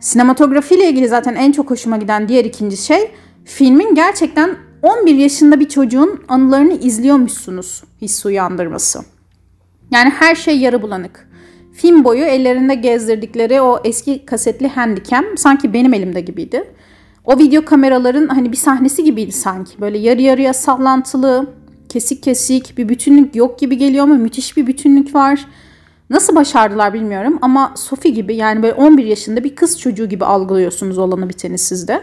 Sinematografi 0.00 0.74
ile 0.74 0.88
ilgili 0.88 1.08
zaten 1.08 1.34
en 1.34 1.52
çok 1.52 1.70
hoşuma 1.70 1.96
giden 1.96 2.28
diğer 2.28 2.44
ikinci 2.44 2.76
şey 2.76 3.10
filmin 3.44 3.94
gerçekten 3.94 4.56
11 4.82 5.14
yaşında 5.14 5.60
bir 5.60 5.68
çocuğun 5.68 6.22
anılarını 6.28 6.72
izliyormuşsunuz 6.72 7.84
hissi 8.02 8.28
uyandırması. 8.28 9.00
Yani 9.90 10.10
her 10.10 10.34
şey 10.34 10.58
yarı 10.58 10.82
bulanık. 10.82 11.29
Film 11.72 12.04
boyu 12.04 12.24
ellerinde 12.24 12.74
gezdirdikleri 12.74 13.60
o 13.60 13.80
eski 13.84 14.26
kasetli 14.26 14.68
handicam 14.68 15.24
sanki 15.36 15.72
benim 15.72 15.94
elimde 15.94 16.20
gibiydi. 16.20 16.64
O 17.24 17.38
video 17.38 17.64
kameraların 17.64 18.28
hani 18.28 18.52
bir 18.52 18.56
sahnesi 18.56 19.04
gibiydi 19.04 19.32
sanki. 19.32 19.80
Böyle 19.80 19.98
yarı 19.98 20.22
yarıya 20.22 20.52
sallantılı, 20.52 21.46
kesik 21.88 22.22
kesik 22.22 22.78
bir 22.78 22.88
bütünlük 22.88 23.36
yok 23.36 23.58
gibi 23.58 23.78
geliyor 23.78 24.04
ama 24.04 24.14
müthiş 24.14 24.56
bir 24.56 24.66
bütünlük 24.66 25.14
var. 25.14 25.46
Nasıl 26.10 26.36
başardılar 26.36 26.92
bilmiyorum 26.94 27.38
ama 27.42 27.72
Sophie 27.76 28.10
gibi 28.10 28.36
yani 28.36 28.62
böyle 28.62 28.74
11 28.74 29.04
yaşında 29.04 29.44
bir 29.44 29.56
kız 29.56 29.80
çocuğu 29.80 30.08
gibi 30.08 30.24
algılıyorsunuz 30.24 30.98
olanı 30.98 31.28
biteni 31.28 31.58
sizde. 31.58 32.00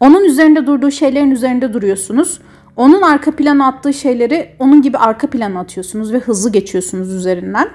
Onun 0.00 0.24
üzerinde 0.24 0.66
durduğu 0.66 0.90
şeylerin 0.90 1.30
üzerinde 1.30 1.72
duruyorsunuz. 1.72 2.40
Onun 2.76 3.02
arka 3.02 3.30
plana 3.30 3.66
attığı 3.66 3.94
şeyleri 3.94 4.50
onun 4.58 4.82
gibi 4.82 4.98
arka 4.98 5.26
plana 5.26 5.60
atıyorsunuz 5.60 6.12
ve 6.12 6.18
hızlı 6.18 6.52
geçiyorsunuz 6.52 7.14
üzerinden 7.14 7.68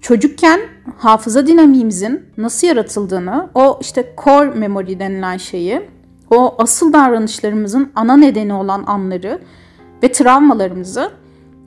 çocukken 0.00 0.60
hafıza 0.98 1.46
dinamiğimizin 1.46 2.22
nasıl 2.36 2.66
yaratıldığını, 2.66 3.48
o 3.54 3.78
işte 3.80 4.14
core 4.24 4.50
memory 4.50 4.98
denilen 4.98 5.36
şeyi, 5.36 5.88
o 6.30 6.54
asıl 6.58 6.92
davranışlarımızın 6.92 7.92
ana 7.94 8.16
nedeni 8.16 8.54
olan 8.54 8.84
anları 8.86 9.40
ve 10.02 10.12
travmalarımızı 10.12 11.10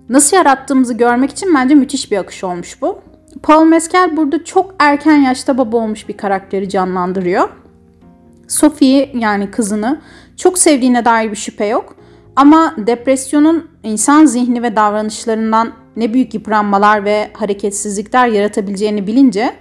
nasıl 0.10 0.38
yarattığımızı 0.38 0.94
görmek 0.94 1.32
için 1.32 1.56
bence 1.56 1.76
müthiş 1.76 2.12
bir 2.12 2.18
akış 2.18 2.44
olmuş 2.44 2.82
bu. 2.82 3.00
Paul 3.44 3.66
Mescal 3.66 4.18
burada 4.18 4.44
çok 4.44 4.76
erken 4.80 5.18
yaşta 5.18 5.58
baba 5.58 5.78
olmuş 5.78 6.10
bir 6.10 6.18
karakteri 6.18 6.70
canlandırıyor. 6.70 7.50
Sophie 8.48 9.12
yani 9.14 9.52
kızını 9.52 10.02
çok 10.38 10.58
sevdiğine 10.58 11.06
dair 11.06 11.32
bir 11.32 11.36
şüphe 11.36 11.66
yok. 11.66 11.96
Ama 12.36 12.74
depresyonun 12.78 13.70
insan 13.84 14.26
zihni 14.26 14.64
ve 14.64 14.76
davranışlarından 14.76 15.72
ne 15.96 16.14
büyük 16.14 16.34
yıpranmalar 16.34 17.06
ve 17.06 17.30
hareketsizlikler 17.34 18.28
yaratabileceğini 18.28 19.08
bilince 19.08 19.54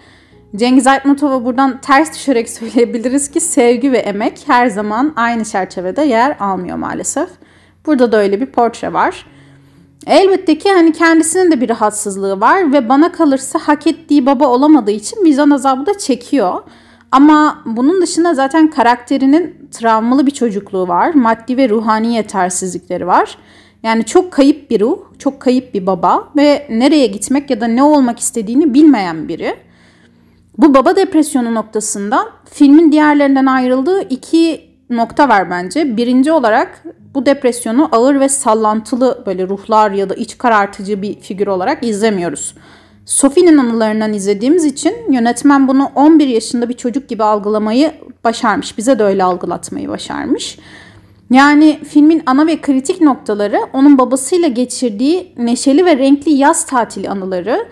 Cengiz 0.56 0.86
Aytmatov'a 0.86 1.44
buradan 1.44 1.80
ters 1.80 2.14
düşerek 2.14 2.50
söyleyebiliriz 2.58 3.30
ki 3.30 3.40
sevgi 3.40 3.92
ve 3.92 3.98
emek 3.98 4.44
her 4.46 4.66
zaman 4.66 5.12
aynı 5.16 5.44
çerçevede 5.44 6.02
yer 6.02 6.36
almıyor 6.40 6.76
maalesef. 6.76 7.28
Burada 7.86 8.12
da 8.12 8.16
öyle 8.16 8.40
bir 8.40 8.46
portre 8.46 8.92
var. 8.92 9.26
Elbette 10.06 10.58
ki 10.58 10.72
hani 10.72 10.92
kendisinin 10.92 11.50
de 11.50 11.60
bir 11.60 11.68
rahatsızlığı 11.68 12.40
var 12.40 12.72
ve 12.72 12.88
bana 12.88 13.12
kalırsa 13.12 13.58
hak 13.58 13.86
ettiği 13.86 14.26
baba 14.26 14.46
olamadığı 14.48 14.90
için 14.90 15.24
vicdan 15.24 15.50
azabı 15.50 15.86
da 15.86 15.98
çekiyor. 15.98 16.62
Ama 17.12 17.62
bunun 17.66 18.02
dışında 18.02 18.34
zaten 18.34 18.70
karakterinin 18.70 19.68
travmalı 19.70 20.26
bir 20.26 20.30
çocukluğu 20.30 20.88
var. 20.88 21.14
Maddi 21.14 21.56
ve 21.56 21.68
ruhani 21.68 22.14
yetersizlikleri 22.14 23.06
var. 23.06 23.38
Yani 23.82 24.04
çok 24.04 24.32
kayıp 24.32 24.70
bir 24.70 24.80
ruh, 24.80 24.98
çok 25.18 25.40
kayıp 25.40 25.74
bir 25.74 25.86
baba 25.86 26.28
ve 26.36 26.66
nereye 26.70 27.06
gitmek 27.06 27.50
ya 27.50 27.60
da 27.60 27.66
ne 27.66 27.82
olmak 27.82 28.18
istediğini 28.18 28.74
bilmeyen 28.74 29.28
biri. 29.28 29.54
Bu 30.58 30.74
baba 30.74 30.96
depresyonu 30.96 31.54
noktasında 31.54 32.28
filmin 32.50 32.92
diğerlerinden 32.92 33.46
ayrıldığı 33.46 34.02
iki 34.08 34.70
nokta 34.90 35.28
var 35.28 35.50
bence. 35.50 35.96
Birinci 35.96 36.32
olarak 36.32 36.84
bu 37.14 37.26
depresyonu 37.26 37.88
ağır 37.92 38.20
ve 38.20 38.28
sallantılı 38.28 39.22
böyle 39.26 39.48
ruhlar 39.48 39.90
ya 39.90 40.10
da 40.10 40.14
iç 40.14 40.38
karartıcı 40.38 41.02
bir 41.02 41.20
figür 41.20 41.46
olarak 41.46 41.84
izlemiyoruz. 41.84 42.54
Sophie'nin 43.06 43.58
anılarından 43.58 44.12
izlediğimiz 44.12 44.64
için 44.64 44.94
yönetmen 45.10 45.68
bunu 45.68 45.90
11 45.94 46.26
yaşında 46.26 46.68
bir 46.68 46.74
çocuk 46.74 47.08
gibi 47.08 47.24
algılamayı 47.24 47.92
başarmış. 48.24 48.78
Bize 48.78 48.98
de 48.98 49.04
öyle 49.04 49.24
algılatmayı 49.24 49.88
başarmış. 49.88 50.58
Yani 51.30 51.80
filmin 51.88 52.22
ana 52.26 52.46
ve 52.46 52.60
kritik 52.60 53.00
noktaları 53.00 53.58
onun 53.72 53.98
babasıyla 53.98 54.48
geçirdiği 54.48 55.32
neşeli 55.36 55.84
ve 55.86 55.96
renkli 55.96 56.32
yaz 56.32 56.66
tatili 56.66 57.10
anıları, 57.10 57.66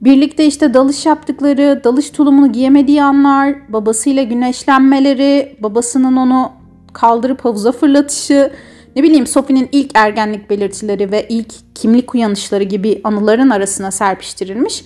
birlikte 0.00 0.46
işte 0.46 0.74
dalış 0.74 1.06
yaptıkları, 1.06 1.80
dalış 1.84 2.10
tulumunu 2.10 2.52
giyemediği 2.52 3.02
anlar, 3.02 3.72
babasıyla 3.72 4.22
güneşlenmeleri, 4.22 5.56
babasının 5.62 6.16
onu 6.16 6.52
kaldırıp 6.92 7.44
havuza 7.44 7.72
fırlatışı, 7.72 8.52
ne 8.96 9.02
bileyim 9.02 9.26
Sophie'nin 9.26 9.68
ilk 9.72 9.90
ergenlik 9.94 10.50
belirtileri 10.50 11.10
ve 11.12 11.26
ilk 11.28 11.54
kimlik 11.74 12.14
uyanışları 12.14 12.64
gibi 12.64 13.00
anıların 13.04 13.50
arasına 13.50 13.90
serpiştirilmiş. 13.90 14.84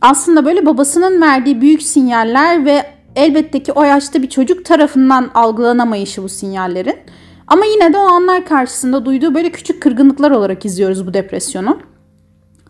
Aslında 0.00 0.44
böyle 0.44 0.66
babasının 0.66 1.20
verdiği 1.20 1.60
büyük 1.60 1.82
sinyaller 1.82 2.64
ve 2.64 2.86
elbette 3.16 3.62
ki 3.62 3.72
o 3.72 3.82
yaşta 3.82 4.22
bir 4.22 4.28
çocuk 4.28 4.64
tarafından 4.64 5.30
algılanamayışı 5.34 6.22
bu 6.22 6.28
sinyallerin. 6.28 6.96
Ama 7.46 7.64
yine 7.64 7.92
de 7.92 7.98
o 7.98 8.00
anlar 8.00 8.44
karşısında 8.44 9.04
duyduğu 9.04 9.34
böyle 9.34 9.50
küçük 9.50 9.82
kırgınlıklar 9.82 10.30
olarak 10.30 10.64
izliyoruz 10.64 11.06
bu 11.06 11.14
depresyonu. 11.14 11.78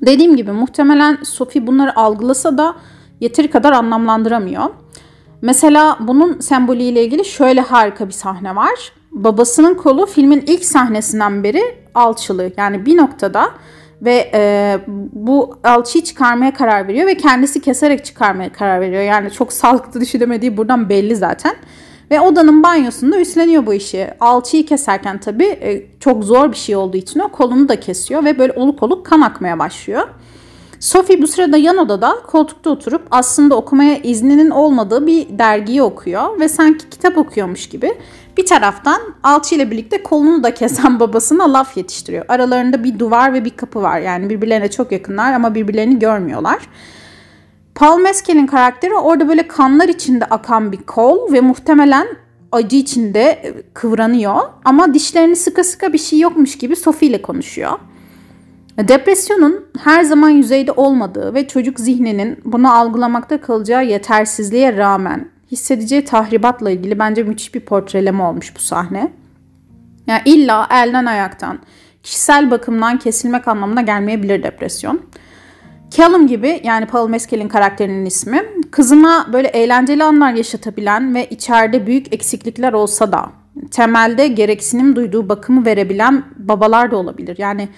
Dediğim 0.07 0.37
gibi 0.37 0.53
muhtemelen 0.53 1.19
Sophie 1.23 1.67
bunları 1.67 1.97
algılasa 1.99 2.59
da 2.59 2.75
yeteri 3.21 3.51
kadar 3.51 3.73
anlamlandıramıyor. 3.73 4.65
Mesela 5.43 5.99
bunun 6.01 6.41
sembolüyle 6.41 7.05
ilgili 7.05 7.25
şöyle 7.25 7.61
harika 7.61 8.07
bir 8.09 8.13
sahne 8.13 8.57
var. 8.57 8.93
Babasının 9.13 9.75
kolu 9.75 10.07
filmin 10.07 10.45
ilk 10.47 10.65
sahnesinden 10.65 11.45
beri 11.45 11.63
alçılı. 11.95 12.53
Yani 12.57 12.87
bir 12.87 12.97
noktada 12.97 13.51
ve 14.03 14.31
e, 14.35 14.79
bu 15.13 15.59
alçıyı 15.65 16.05
çıkarmaya 16.05 16.55
karar 16.55 16.89
veriyor 16.89 17.07
ve 17.07 17.17
kendisi 17.17 17.61
keserek 17.61 18.05
çıkarmaya 18.05 18.53
karar 18.53 18.81
veriyor. 18.81 19.03
Yani 19.03 19.31
çok 19.31 19.53
sağlıklı 19.53 20.01
düşünemediği 20.01 20.57
buradan 20.57 20.89
belli 20.89 21.17
zaten. 21.17 21.55
Ve 22.11 22.21
odanın 22.21 22.63
banyosunda 22.63 23.21
üstleniyor 23.21 23.67
bu 23.67 23.75
işi. 23.75 24.09
Alçıyı 24.21 24.67
keserken 24.67 25.19
tabii 25.19 25.45
e, 25.45 25.87
çok 26.01 26.25
zor 26.25 26.51
bir 26.51 26.57
şey 26.57 26.77
olduğu 26.77 26.97
için 26.97 27.21
o 27.21 27.29
kolunu 27.29 27.69
da 27.69 27.81
kesiyor 27.81 28.25
ve 28.25 28.39
böyle 28.39 28.53
oluk 28.53 28.83
oluk 28.83 29.07
kan 29.07 29.21
akmaya 29.21 29.59
başlıyor. 29.59 30.09
Sophie 30.81 31.23
bu 31.23 31.27
sırada 31.27 31.57
yan 31.57 31.77
odada 31.77 32.17
koltukta 32.27 32.71
oturup 32.71 33.03
aslında 33.11 33.57
okumaya 33.57 33.97
izninin 33.97 34.51
olmadığı 34.51 35.07
bir 35.07 35.39
dergiyi 35.39 35.83
okuyor 35.83 36.41
ve 36.41 36.49
sanki 36.49 36.91
kitap 36.91 37.19
okuyormuş 37.19 37.69
gibi 37.69 37.95
bir 38.37 38.47
taraftan 38.47 39.01
alçı 39.23 39.55
ile 39.55 39.71
birlikte 39.71 40.03
kolunu 40.03 40.45
da 40.45 40.55
kesen 40.55 41.01
babasına 41.01 41.53
laf 41.53 41.77
yetiştiriyor. 41.77 42.25
Aralarında 42.29 42.85
bir 42.85 42.99
duvar 42.99 43.33
ve 43.33 43.45
bir 43.45 43.51
kapı 43.51 43.83
var. 43.83 44.01
Yani 44.01 44.31
birbirlerine 44.31 44.71
çok 44.71 44.93
yakınlar 44.93 45.33
ama 45.33 45.55
birbirlerini 45.55 45.99
görmüyorlar. 45.99 46.59
Paul 47.77 47.99
Mescal'in 47.99 48.47
karakteri 48.47 48.95
orada 48.95 49.29
böyle 49.29 49.49
kanlar 49.49 49.89
içinde 49.89 50.25
akan 50.25 50.73
bir 50.73 50.83
kol 50.83 51.33
ve 51.33 51.41
muhtemelen 51.41 52.07
acı 52.53 52.77
içinde 52.77 53.55
kıvranıyor. 53.75 54.37
Ama 54.65 54.95
dişlerini 54.95 55.37
sıka 55.37 55.65
sıka 55.65 55.93
bir 55.93 55.99
şey 55.99 56.19
yokmuş 56.19 56.59
gibi 56.59 56.77
Sophie 56.77 57.09
ile 57.09 57.23
konuşuyor. 57.23 57.79
Depresyonun 58.79 59.67
her 59.85 60.03
zaman 60.03 60.31
yüzeyde 60.31 60.73
olmadığı 60.73 61.35
ve 61.35 61.49
çocuk 61.49 61.81
zihninin 61.81 62.41
bunu 62.45 62.75
algılamakta 62.75 63.41
kalacağı 63.41 63.87
yetersizliğe 63.87 64.77
rağmen 64.77 65.29
hissedeceği 65.53 66.05
tahribatla 66.05 66.71
ilgili 66.71 66.99
bence 66.99 67.23
müthiş 67.23 67.55
bir 67.55 67.61
portreleme 67.61 68.23
olmuş 68.23 68.57
bu 68.57 68.61
sahne. 68.61 69.13
Yani 70.07 70.23
illa 70.25 70.69
elden 70.71 71.07
ayaktan, 71.07 71.59
kişisel 72.03 72.51
bakımdan 72.51 72.99
kesilmek 72.99 73.49
anlamına 73.49 73.83
gelmeyebilir 73.83 74.43
depresyon. 74.43 75.01
Callum 75.97 76.27
gibi 76.27 76.61
yani 76.65 76.87
Paul 76.87 77.09
Mescal'in 77.09 77.49
karakterinin 77.49 78.07
ismi 78.07 78.43
kızına 78.71 79.27
böyle 79.33 79.49
eğlenceli 79.49 80.05
anlar 80.05 80.33
yaşatabilen 80.33 81.15
ve 81.15 81.27
içeride 81.29 81.87
büyük 81.87 82.15
eksiklikler 82.15 82.73
olsa 82.73 83.13
da 83.13 83.31
temelde 83.71 84.29
gereksinim 84.29 84.97
duyduğu 84.97 85.29
bakımı 85.29 85.67
verebilen 85.67 86.25
babalar 86.37 86.91
da 86.91 86.97
olabilir. 86.97 87.37
Yani 87.39 87.69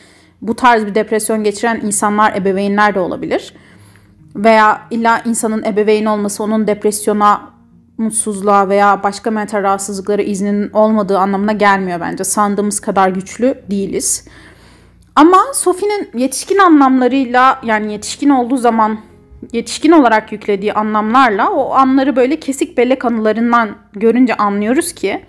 bu 0.43 0.57
tarz 0.57 0.87
bir 0.87 0.95
depresyon 0.95 1.45
geçiren 1.45 1.81
insanlar, 1.85 2.37
ebeveynler 2.37 2.95
de 2.95 3.01
olabilir. 3.01 3.55
Veya 4.37 4.81
illa 4.91 5.21
insanın 5.25 5.65
ebeveyn 5.65 6.05
olması 6.05 6.43
onun 6.43 6.67
depresyona, 6.67 7.51
mutsuzluğa 7.99 8.69
veya 8.69 9.03
başka 9.03 9.31
mental 9.31 9.63
rahatsızlıklara 9.63 10.23
izninin 10.23 10.71
olmadığı 10.71 11.19
anlamına 11.19 11.53
gelmiyor 11.53 12.01
bence. 12.01 12.25
Sandığımız 12.25 12.81
kadar 12.81 13.09
güçlü 13.09 13.55
değiliz. 13.71 14.25
Ama 15.19 15.39
Sophie'nin 15.55 16.11
yetişkin 16.15 16.59
anlamlarıyla 16.59 17.61
yani 17.65 17.93
yetişkin 17.93 18.31
olduğu 18.31 18.57
zaman 18.57 18.99
yetişkin 19.53 19.93
olarak 19.93 20.33
yüklediği 20.33 20.73
anlamlarla 20.73 21.51
o 21.51 21.73
anları 21.73 22.17
böyle 22.17 22.41
kesik 22.41 22.79
bellek 22.79 23.05
anılarından 23.05 23.71
görünce 23.93 24.35
anlıyoruz 24.35 24.93
ki 24.93 25.21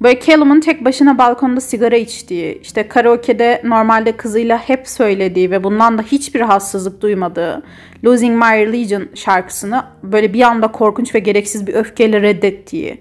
Böyle 0.00 0.20
Callum'un 0.20 0.60
tek 0.60 0.84
başına 0.84 1.18
balkonda 1.18 1.60
sigara 1.60 1.96
içtiği, 1.96 2.60
işte 2.62 2.88
karaoke'de 2.88 3.62
normalde 3.64 4.12
kızıyla 4.12 4.58
hep 4.58 4.88
söylediği 4.88 5.50
ve 5.50 5.64
bundan 5.64 5.98
da 5.98 6.02
hiçbir 6.02 6.40
rahatsızlık 6.40 7.00
duymadığı 7.00 7.62
Losing 8.04 8.42
My 8.42 8.66
Religion 8.66 9.08
şarkısını 9.14 9.84
böyle 10.02 10.32
bir 10.32 10.42
anda 10.42 10.72
korkunç 10.72 11.14
ve 11.14 11.18
gereksiz 11.18 11.66
bir 11.66 11.74
öfkeyle 11.74 12.22
reddettiği 12.22 13.00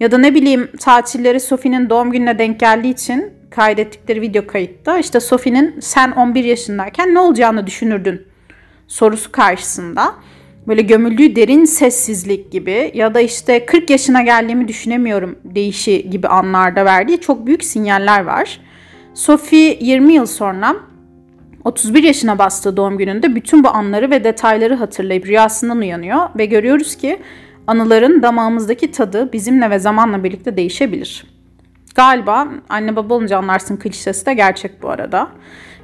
ya 0.00 0.10
da 0.10 0.18
ne 0.18 0.34
bileyim 0.34 0.70
tatilleri 0.80 1.40
Sophie'nin 1.40 1.90
doğum 1.90 2.12
gününe 2.12 2.38
denk 2.38 2.60
geldiği 2.60 2.92
için 2.92 3.32
kaydettikleri 3.50 4.20
video 4.20 4.46
kayıtta 4.46 4.98
işte 4.98 5.20
Sophie'nin 5.20 5.80
sen 5.80 6.10
11 6.10 6.44
yaşındayken 6.44 7.14
ne 7.14 7.18
olacağını 7.18 7.66
düşünürdün 7.66 8.26
sorusu 8.88 9.32
karşısında 9.32 10.14
böyle 10.66 10.82
gömüldüğü 10.82 11.36
derin 11.36 11.64
sessizlik 11.64 12.52
gibi 12.52 12.90
ya 12.94 13.14
da 13.14 13.20
işte 13.20 13.66
40 13.66 13.90
yaşına 13.90 14.22
geldiğimi 14.22 14.68
düşünemiyorum 14.68 15.38
deyişi 15.44 16.10
gibi 16.10 16.28
anlarda 16.28 16.84
verdiği 16.84 17.20
çok 17.20 17.46
büyük 17.46 17.64
sinyaller 17.64 18.24
var. 18.24 18.60
Sophie 19.14 19.78
20 19.80 20.12
yıl 20.12 20.26
sonra 20.26 20.76
31 21.64 22.02
yaşına 22.02 22.38
bastığı 22.38 22.76
doğum 22.76 22.98
gününde 22.98 23.34
bütün 23.34 23.64
bu 23.64 23.68
anları 23.68 24.10
ve 24.10 24.24
detayları 24.24 24.74
hatırlayıp 24.74 25.26
rüyasından 25.26 25.78
uyanıyor 25.78 26.20
ve 26.38 26.46
görüyoruz 26.46 26.96
ki 26.96 27.18
anıların 27.66 28.22
damağımızdaki 28.22 28.92
tadı 28.92 29.32
bizimle 29.32 29.70
ve 29.70 29.78
zamanla 29.78 30.24
birlikte 30.24 30.56
değişebilir. 30.56 31.26
Galiba 31.94 32.48
anne 32.68 32.96
baba 32.96 33.14
olunca 33.14 33.38
anlarsın 33.38 33.76
klişesi 33.76 34.26
de 34.26 34.34
gerçek 34.34 34.82
bu 34.82 34.90
arada. 34.90 35.28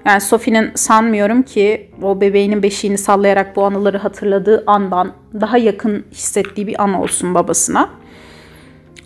Yani 0.05 0.21
Sophie'nin 0.21 0.71
sanmıyorum 0.75 1.43
ki 1.43 1.90
o 2.03 2.21
bebeğinin 2.21 2.62
beşiğini 2.62 2.99
sallayarak 2.99 3.57
bu 3.57 3.64
anıları 3.64 3.99
hatırladığı 3.99 4.64
andan 4.66 5.12
daha 5.40 5.59
yakın 5.59 6.05
hissettiği 6.12 6.66
bir 6.66 6.83
an 6.83 6.95
olsun 6.95 7.35
babasına. 7.35 7.90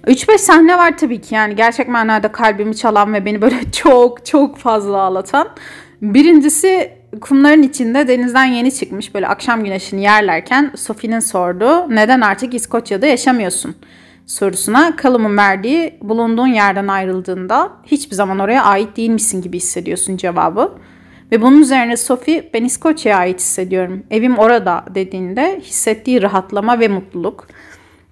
3-5 0.06 0.38
sahne 0.38 0.78
var 0.78 0.98
tabii 0.98 1.20
ki 1.20 1.34
yani 1.34 1.56
gerçek 1.56 1.88
manada 1.88 2.32
kalbimi 2.32 2.76
çalan 2.76 3.14
ve 3.14 3.24
beni 3.24 3.42
böyle 3.42 3.56
çok 3.72 4.26
çok 4.26 4.58
fazla 4.58 4.98
ağlatan. 4.98 5.48
Birincisi 6.02 6.92
kumların 7.20 7.62
içinde 7.62 8.08
denizden 8.08 8.44
yeni 8.44 8.74
çıkmış 8.74 9.14
böyle 9.14 9.28
akşam 9.28 9.64
güneşini 9.64 10.02
yerlerken 10.02 10.72
Sophie'nin 10.76 11.20
sorduğu 11.20 11.94
neden 11.94 12.20
artık 12.20 12.54
İskoçya'da 12.54 13.06
yaşamıyorsun 13.06 13.74
sorusuna 14.26 14.96
Callum'un 15.02 15.36
verdiği 15.36 15.98
bulunduğun 16.02 16.46
yerden 16.46 16.88
ayrıldığında 16.88 17.72
hiçbir 17.86 18.16
zaman 18.16 18.38
oraya 18.38 18.64
ait 18.64 18.96
değilmişsin 18.96 19.42
gibi 19.42 19.56
hissediyorsun 19.56 20.16
cevabı. 20.16 20.72
Ve 21.32 21.42
bunun 21.42 21.60
üzerine 21.60 21.96
Sophie 21.96 22.50
ben 22.54 22.64
İskoçya'ya 22.64 23.18
ait 23.18 23.40
hissediyorum. 23.40 24.02
Evim 24.10 24.38
orada 24.38 24.84
dediğinde 24.94 25.60
hissettiği 25.62 26.22
rahatlama 26.22 26.80
ve 26.80 26.88
mutluluk. 26.88 27.46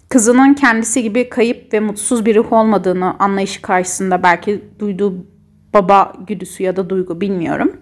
Kızının 0.08 0.54
kendisi 0.54 1.02
gibi 1.02 1.28
kayıp 1.28 1.72
ve 1.72 1.80
mutsuz 1.80 2.26
bir 2.26 2.36
ruh 2.36 2.52
olmadığını 2.52 3.18
anlayışı 3.18 3.62
karşısında 3.62 4.22
belki 4.22 4.64
duyduğu 4.78 5.14
baba 5.74 6.12
güdüsü 6.26 6.62
ya 6.62 6.76
da 6.76 6.90
duygu 6.90 7.20
bilmiyorum. 7.20 7.72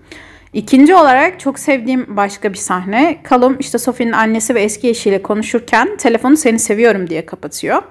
İkinci 0.53 0.95
olarak 0.95 1.41
çok 1.41 1.59
sevdiğim 1.59 2.17
başka 2.17 2.53
bir 2.53 2.59
sahne. 2.59 3.23
Callum 3.31 3.57
işte 3.61 3.79
Sophie'nin 3.79 4.13
annesi 4.13 4.55
ve 4.55 4.63
eski 4.63 4.89
eşiyle 4.89 5.23
konuşurken 5.23 5.97
telefonu 5.97 6.37
seni 6.37 6.59
seviyorum 6.59 7.11
diye 7.11 7.27
kapatıyor. 7.27 7.83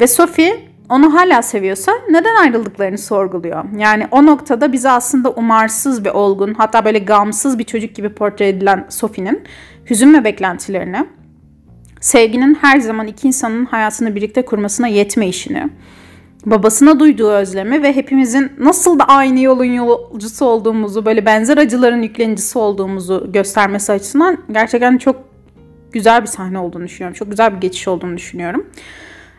Ve 0.00 0.06
Sophie 0.06 0.60
onu 0.88 1.14
hala 1.14 1.42
seviyorsa 1.42 1.92
neden 2.10 2.34
ayrıldıklarını 2.34 2.98
sorguluyor. 2.98 3.64
Yani 3.78 4.06
o 4.10 4.26
noktada 4.26 4.72
bize 4.72 4.90
aslında 4.90 5.30
umarsız 5.30 6.04
ve 6.04 6.12
olgun 6.12 6.54
hatta 6.54 6.84
böyle 6.84 6.98
gamsız 6.98 7.58
bir 7.58 7.64
çocuk 7.64 7.94
gibi 7.94 8.08
portre 8.08 8.48
edilen 8.48 8.86
Sophie'nin 8.88 9.42
hüzün 9.90 10.14
ve 10.14 10.24
beklentilerini, 10.24 11.06
sevginin 12.00 12.54
her 12.54 12.80
zaman 12.80 13.06
iki 13.06 13.28
insanın 13.28 13.64
hayatını 13.64 14.14
birlikte 14.14 14.44
kurmasına 14.44 14.88
yetme 14.88 15.28
işini, 15.28 15.68
babasına 16.46 17.00
duyduğu 17.00 17.30
özlemi 17.30 17.82
ve 17.82 17.96
hepimizin 17.96 18.52
nasıl 18.58 18.98
da 18.98 19.04
aynı 19.04 19.40
yolun 19.40 19.64
yolcusu 19.64 20.44
olduğumuzu, 20.44 21.06
böyle 21.06 21.26
benzer 21.26 21.56
acıların 21.56 22.02
yüklenicisi 22.02 22.58
olduğumuzu 22.58 23.32
göstermesi 23.32 23.92
açısından 23.92 24.38
gerçekten 24.52 24.98
çok 24.98 25.16
güzel 25.92 26.22
bir 26.22 26.26
sahne 26.26 26.58
olduğunu 26.58 26.84
düşünüyorum. 26.84 27.14
Çok 27.18 27.30
güzel 27.30 27.56
bir 27.56 27.60
geçiş 27.60 27.88
olduğunu 27.88 28.16
düşünüyorum. 28.16 28.66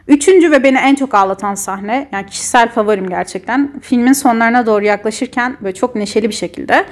Üçüncü 0.07 0.51
ve 0.51 0.63
beni 0.63 0.77
en 0.77 0.95
çok 0.95 1.13
ağlatan 1.13 1.55
sahne, 1.55 2.09
yani 2.11 2.25
kişisel 2.25 2.69
favorim 2.69 3.09
gerçekten. 3.09 3.79
Filmin 3.81 4.13
sonlarına 4.13 4.65
doğru 4.65 4.85
yaklaşırken 4.85 5.57
böyle 5.61 5.73
çok 5.73 5.95
neşeli 5.95 6.29
bir 6.29 6.33
şekilde 6.33 6.85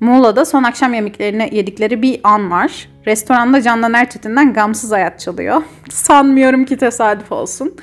Muğla'da 0.00 0.44
son 0.44 0.62
akşam 0.62 0.94
yemeklerini 0.94 1.48
yedikleri 1.52 2.02
bir 2.02 2.20
an 2.22 2.50
var. 2.50 2.88
Restoranda 3.06 3.62
Candan 3.62 3.94
Erçetin'den 3.94 4.52
Gamsız 4.52 4.92
Hayat 4.92 5.20
çalıyor. 5.20 5.62
Sanmıyorum 5.90 6.64
ki 6.64 6.76
tesadüf 6.76 7.32
olsun. 7.32 7.76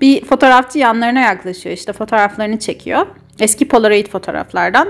Bir 0.00 0.24
fotoğrafçı 0.24 0.78
yanlarına 0.78 1.20
yaklaşıyor 1.20 1.76
işte 1.76 1.92
fotoğraflarını 1.92 2.58
çekiyor. 2.58 3.06
Eski 3.40 3.68
Polaroid 3.68 4.06
fotoğraflardan. 4.06 4.88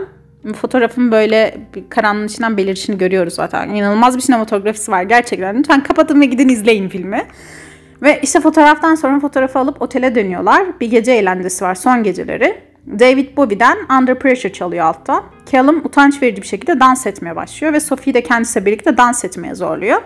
Fotoğrafın 0.54 1.12
böyle 1.12 1.58
karanlığın 1.88 2.26
içinden 2.26 2.56
belirişini 2.56 2.98
görüyoruz 2.98 3.34
zaten. 3.34 3.68
İnanılmaz 3.68 4.16
bir 4.16 4.20
sinematografisi 4.20 4.92
var 4.92 5.02
gerçekten. 5.02 5.58
Lütfen 5.58 5.82
kapatın 5.82 6.20
ve 6.20 6.24
gidin 6.24 6.48
izleyin 6.48 6.88
filmi. 6.88 7.22
Ve 8.02 8.20
işte 8.22 8.40
fotoğraftan 8.40 8.94
sonra 8.94 9.20
fotoğrafı 9.20 9.58
alıp 9.58 9.82
otele 9.82 10.14
dönüyorlar. 10.14 10.80
Bir 10.80 10.90
gece 10.90 11.12
eğlencesi 11.12 11.64
var 11.64 11.74
son 11.74 12.02
geceleri. 12.02 12.60
David 12.86 13.36
Bowie'den 13.36 13.78
Under 13.98 14.18
Pressure 14.18 14.52
çalıyor 14.52 14.84
altta. 14.84 15.24
Callum 15.52 15.78
utanç 15.84 16.22
verici 16.22 16.42
bir 16.42 16.46
şekilde 16.46 16.80
dans 16.80 17.06
etmeye 17.06 17.36
başlıyor 17.36 17.72
ve 17.72 17.80
Sophie 17.80 18.14
de 18.14 18.22
kendisiyle 18.22 18.66
birlikte 18.66 18.96
dans 18.96 19.24
etmeye 19.24 19.54
zorluyor. 19.54 20.02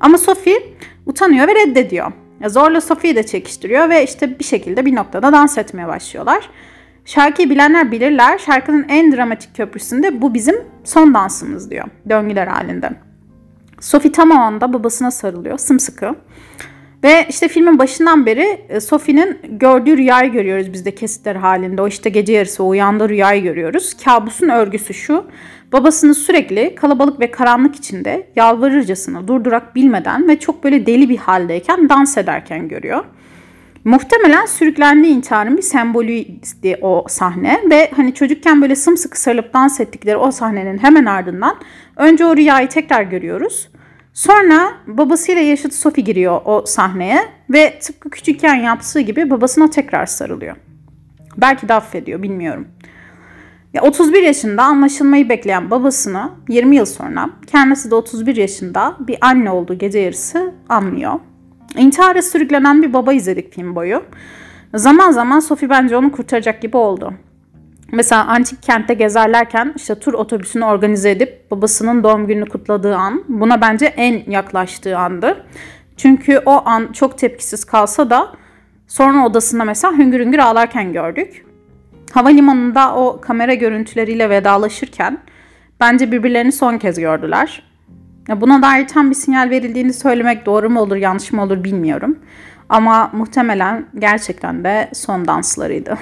Ama 0.00 0.18
Sophie 0.18 0.62
utanıyor 1.06 1.48
ve 1.48 1.54
reddediyor. 1.54 2.12
Zorla 2.46 2.80
Sophie'yi 2.80 3.16
de 3.16 3.26
çekiştiriyor 3.26 3.88
ve 3.88 4.04
işte 4.04 4.38
bir 4.38 4.44
şekilde 4.44 4.86
bir 4.86 4.96
noktada 4.96 5.32
dans 5.32 5.58
etmeye 5.58 5.88
başlıyorlar. 5.88 6.50
Şarkıyı 7.04 7.50
bilenler 7.50 7.92
bilirler. 7.92 8.38
Şarkının 8.38 8.86
en 8.88 9.12
dramatik 9.12 9.56
köprüsünde 9.56 10.22
bu 10.22 10.34
bizim 10.34 10.56
son 10.84 11.14
dansımız 11.14 11.70
diyor. 11.70 11.84
Döngüler 12.08 12.46
halinde. 12.46 12.90
Sophie 13.80 14.12
tam 14.12 14.30
o 14.30 14.34
anda 14.34 14.72
babasına 14.72 15.10
sarılıyor 15.10 15.58
sımsıkı. 15.58 16.14
Ve 17.04 17.26
işte 17.28 17.48
filmin 17.48 17.78
başından 17.78 18.26
beri 18.26 18.60
e, 18.68 18.80
Sophie'nin 18.80 19.38
gördüğü 19.48 19.96
rüyayı 19.96 20.32
görüyoruz 20.32 20.72
biz 20.72 20.84
de 20.84 20.94
kesitler 20.94 21.36
halinde. 21.36 21.82
O 21.82 21.88
işte 21.88 22.10
gece 22.10 22.32
yarısı 22.32 22.64
o 22.64 22.68
uyandığı 22.68 23.08
rüyayı 23.08 23.42
görüyoruz. 23.42 23.96
Kabusun 24.04 24.48
örgüsü 24.48 24.94
şu. 24.94 25.24
Babasını 25.72 26.14
sürekli 26.14 26.74
kalabalık 26.74 27.20
ve 27.20 27.30
karanlık 27.30 27.76
içinde 27.76 28.26
yalvarırcasına 28.36 29.28
durdurak 29.28 29.74
bilmeden 29.76 30.28
ve 30.28 30.38
çok 30.38 30.64
böyle 30.64 30.86
deli 30.86 31.08
bir 31.08 31.16
haldeyken 31.16 31.88
dans 31.88 32.18
ederken 32.18 32.68
görüyor. 32.68 33.04
Muhtemelen 33.84 34.46
sürüklendiği 34.46 35.14
intiharın 35.14 35.56
bir 35.56 35.62
sembolüydi 35.62 36.78
o 36.82 37.04
sahne 37.08 37.60
ve 37.70 37.90
hani 37.96 38.14
çocukken 38.14 38.62
böyle 38.62 38.76
sımsıkı 38.76 39.20
sarılıp 39.20 39.54
dans 39.54 39.80
ettikleri 39.80 40.16
o 40.16 40.30
sahnenin 40.30 40.78
hemen 40.78 41.04
ardından 41.04 41.56
önce 41.96 42.24
o 42.24 42.36
rüyayı 42.36 42.68
tekrar 42.68 43.02
görüyoruz. 43.02 43.68
Sonra 44.14 44.72
babasıyla 44.86 45.42
yaşıt 45.42 45.74
Sophie 45.74 46.04
giriyor 46.04 46.40
o 46.44 46.64
sahneye 46.66 47.20
ve 47.50 47.78
tıpkı 47.78 48.10
küçükken 48.10 48.54
yaptığı 48.54 49.00
gibi 49.00 49.30
babasına 49.30 49.70
tekrar 49.70 50.06
sarılıyor. 50.06 50.56
Belki 51.36 51.68
de 51.68 51.74
affediyor 51.74 52.22
bilmiyorum. 52.22 52.68
Ya 53.78 53.84
31 53.84 54.22
yaşında 54.22 54.62
anlaşılmayı 54.62 55.28
bekleyen 55.28 55.70
babasını 55.70 56.30
20 56.48 56.76
yıl 56.76 56.84
sonra 56.84 57.30
kendisi 57.46 57.90
de 57.90 57.94
31 57.94 58.36
yaşında 58.36 58.96
bir 59.00 59.18
anne 59.20 59.50
olduğu 59.50 59.78
gece 59.78 59.98
yarısı 59.98 60.52
anlıyor. 60.68 61.12
İntihara 61.76 62.22
sürüklenen 62.22 62.82
bir 62.82 62.92
baba 62.92 63.12
izledik 63.12 63.54
film 63.54 63.74
boyu. 63.74 64.02
Zaman 64.74 65.10
zaman 65.10 65.40
Sophie 65.40 65.70
bence 65.70 65.96
onu 65.96 66.12
kurtaracak 66.12 66.62
gibi 66.62 66.76
oldu. 66.76 67.12
Mesela 67.92 68.24
antik 68.24 68.62
kentte 68.62 68.94
gezerlerken 68.94 69.72
işte 69.76 69.94
tur 69.94 70.14
otobüsünü 70.14 70.64
organize 70.64 71.10
edip 71.10 71.50
babasının 71.50 72.04
doğum 72.04 72.26
gününü 72.26 72.48
kutladığı 72.48 72.96
an 72.96 73.24
buna 73.28 73.60
bence 73.60 73.86
en 73.86 74.30
yaklaştığı 74.30 74.98
andı. 74.98 75.44
Çünkü 75.96 76.42
o 76.46 76.62
an 76.64 76.92
çok 76.92 77.18
tepkisiz 77.18 77.64
kalsa 77.64 78.10
da 78.10 78.32
sonra 78.88 79.26
odasında 79.26 79.64
mesela 79.64 79.98
hüngür 79.98 80.20
hüngür 80.20 80.38
ağlarken 80.38 80.92
gördük. 80.92 81.47
Havalimanında 82.12 82.94
o 82.94 83.20
kamera 83.20 83.54
görüntüleriyle 83.54 84.30
vedalaşırken 84.30 85.18
bence 85.80 86.12
birbirlerini 86.12 86.52
son 86.52 86.78
kez 86.78 86.98
gördüler. 86.98 87.62
Buna 88.36 88.62
dair 88.62 88.88
tam 88.88 89.10
bir 89.10 89.14
sinyal 89.14 89.50
verildiğini 89.50 89.92
söylemek 89.92 90.46
doğru 90.46 90.70
mu 90.70 90.80
olur 90.80 90.96
yanlış 90.96 91.32
mı 91.32 91.42
olur 91.42 91.64
bilmiyorum. 91.64 92.18
Ama 92.68 93.10
muhtemelen 93.12 93.86
gerçekten 93.98 94.64
de 94.64 94.90
son 94.94 95.26
danslarıydı. 95.26 95.98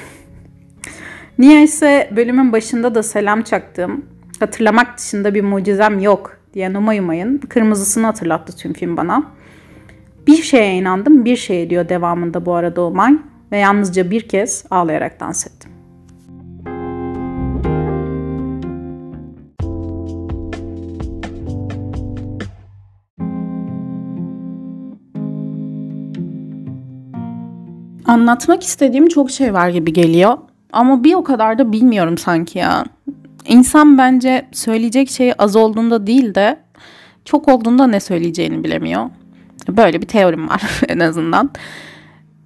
Niyeyse 1.38 2.11
bölümün 2.16 2.53
başında 2.53 2.95
da 2.95 3.03
selam 3.03 3.42
çaktığım, 3.42 4.05
hatırlamak 4.40 4.99
dışında 4.99 5.35
bir 5.35 5.42
mucizem 5.42 5.99
yok 5.99 6.38
diyen 6.55 6.75
Umay 6.75 6.99
Umay'ın 6.99 7.38
kırmızısını 7.38 8.07
hatırlattı 8.07 8.57
tüm 8.57 8.73
film 8.73 8.97
bana. 8.97 9.23
Bir 10.27 10.42
şeye 10.42 10.75
inandım, 10.75 11.25
bir 11.25 11.37
şeye 11.37 11.71
diyor 11.71 11.88
devamında 11.88 12.47
bu 12.47 12.55
arada 12.55 12.83
Umay 12.83 13.12
ve 13.53 13.59
yalnızca 13.59 14.11
bir 14.11 14.29
kez 14.29 14.64
ağlayarak 14.71 15.21
dans 15.21 15.47
ettim. 15.47 15.76
Anlatmak 28.16 28.62
istediğim 28.62 29.09
çok 29.09 29.31
şey 29.31 29.55
var 29.55 29.68
gibi 29.68 29.92
geliyor. 29.92 30.38
Ama 30.72 31.05
bir 31.05 31.14
o 31.14 31.24
kadar 31.24 31.59
da 31.59 31.72
bilmiyorum 31.72 32.18
sanki 32.18 32.59
ya. 32.59 32.85
İnsan 33.48 33.98
bence 33.98 34.46
söyleyecek 34.52 35.11
şey 35.11 35.33
az 35.38 35.57
olduğunda 35.57 36.07
değil 36.07 36.35
de 36.35 36.59
çok 37.24 37.48
olduğunda 37.48 37.87
ne 37.87 38.00
söyleyeceğini 38.00 38.64
bilemiyor. 38.64 39.11
Böyle 39.68 40.02
bir 40.02 40.07
teorim 40.07 40.48
var 40.48 40.62
en 40.88 40.98
azından. 40.98 41.50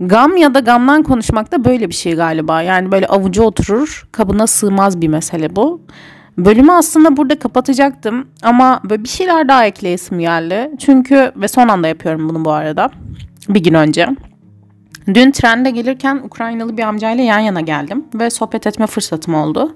Gam 0.00 0.36
ya 0.36 0.54
da 0.54 0.60
gamdan 0.60 1.02
konuşmak 1.02 1.52
da 1.52 1.64
böyle 1.64 1.88
bir 1.88 1.94
şey 1.94 2.14
galiba. 2.14 2.62
Yani 2.62 2.92
böyle 2.92 3.06
avucu 3.06 3.42
oturur, 3.42 4.08
kabına 4.12 4.46
sığmaz 4.46 5.00
bir 5.00 5.08
mesele 5.08 5.56
bu. 5.56 5.80
Bölümü 6.38 6.72
aslında 6.72 7.16
burada 7.16 7.38
kapatacaktım 7.38 8.26
ama 8.42 8.80
böyle 8.84 9.04
bir 9.04 9.08
şeyler 9.08 9.48
daha 9.48 9.66
ekleyesim 9.66 10.18
geldi. 10.18 10.70
Çünkü 10.78 11.32
ve 11.36 11.48
son 11.48 11.68
anda 11.68 11.88
yapıyorum 11.88 12.28
bunu 12.28 12.44
bu 12.44 12.50
arada. 12.50 12.90
Bir 13.48 13.62
gün 13.62 13.74
önce. 13.74 14.08
Dün 15.14 15.30
trende 15.30 15.70
gelirken 15.70 16.16
Ukraynalı 16.24 16.76
bir 16.76 16.82
amcayla 16.82 17.24
yan 17.24 17.38
yana 17.38 17.60
geldim 17.60 18.04
ve 18.14 18.30
sohbet 18.30 18.66
etme 18.66 18.86
fırsatım 18.86 19.34
oldu. 19.34 19.74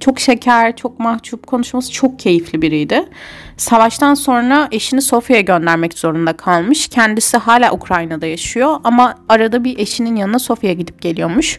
Çok 0.00 0.20
şeker, 0.20 0.76
çok 0.76 0.98
mahcup 0.98 1.46
konuşması 1.46 1.92
çok 1.92 2.18
keyifli 2.18 2.62
biriydi. 2.62 3.08
Savaştan 3.56 4.14
sonra 4.14 4.68
eşini 4.72 5.02
Sofya'ya 5.02 5.42
göndermek 5.42 5.98
zorunda 5.98 6.32
kalmış. 6.32 6.88
Kendisi 6.88 7.36
hala 7.36 7.72
Ukrayna'da 7.72 8.26
yaşıyor 8.26 8.76
ama 8.84 9.14
arada 9.28 9.64
bir 9.64 9.78
eşinin 9.78 10.16
yanına 10.16 10.38
Sofya'ya 10.38 10.74
gidip 10.74 11.02
geliyormuş. 11.02 11.58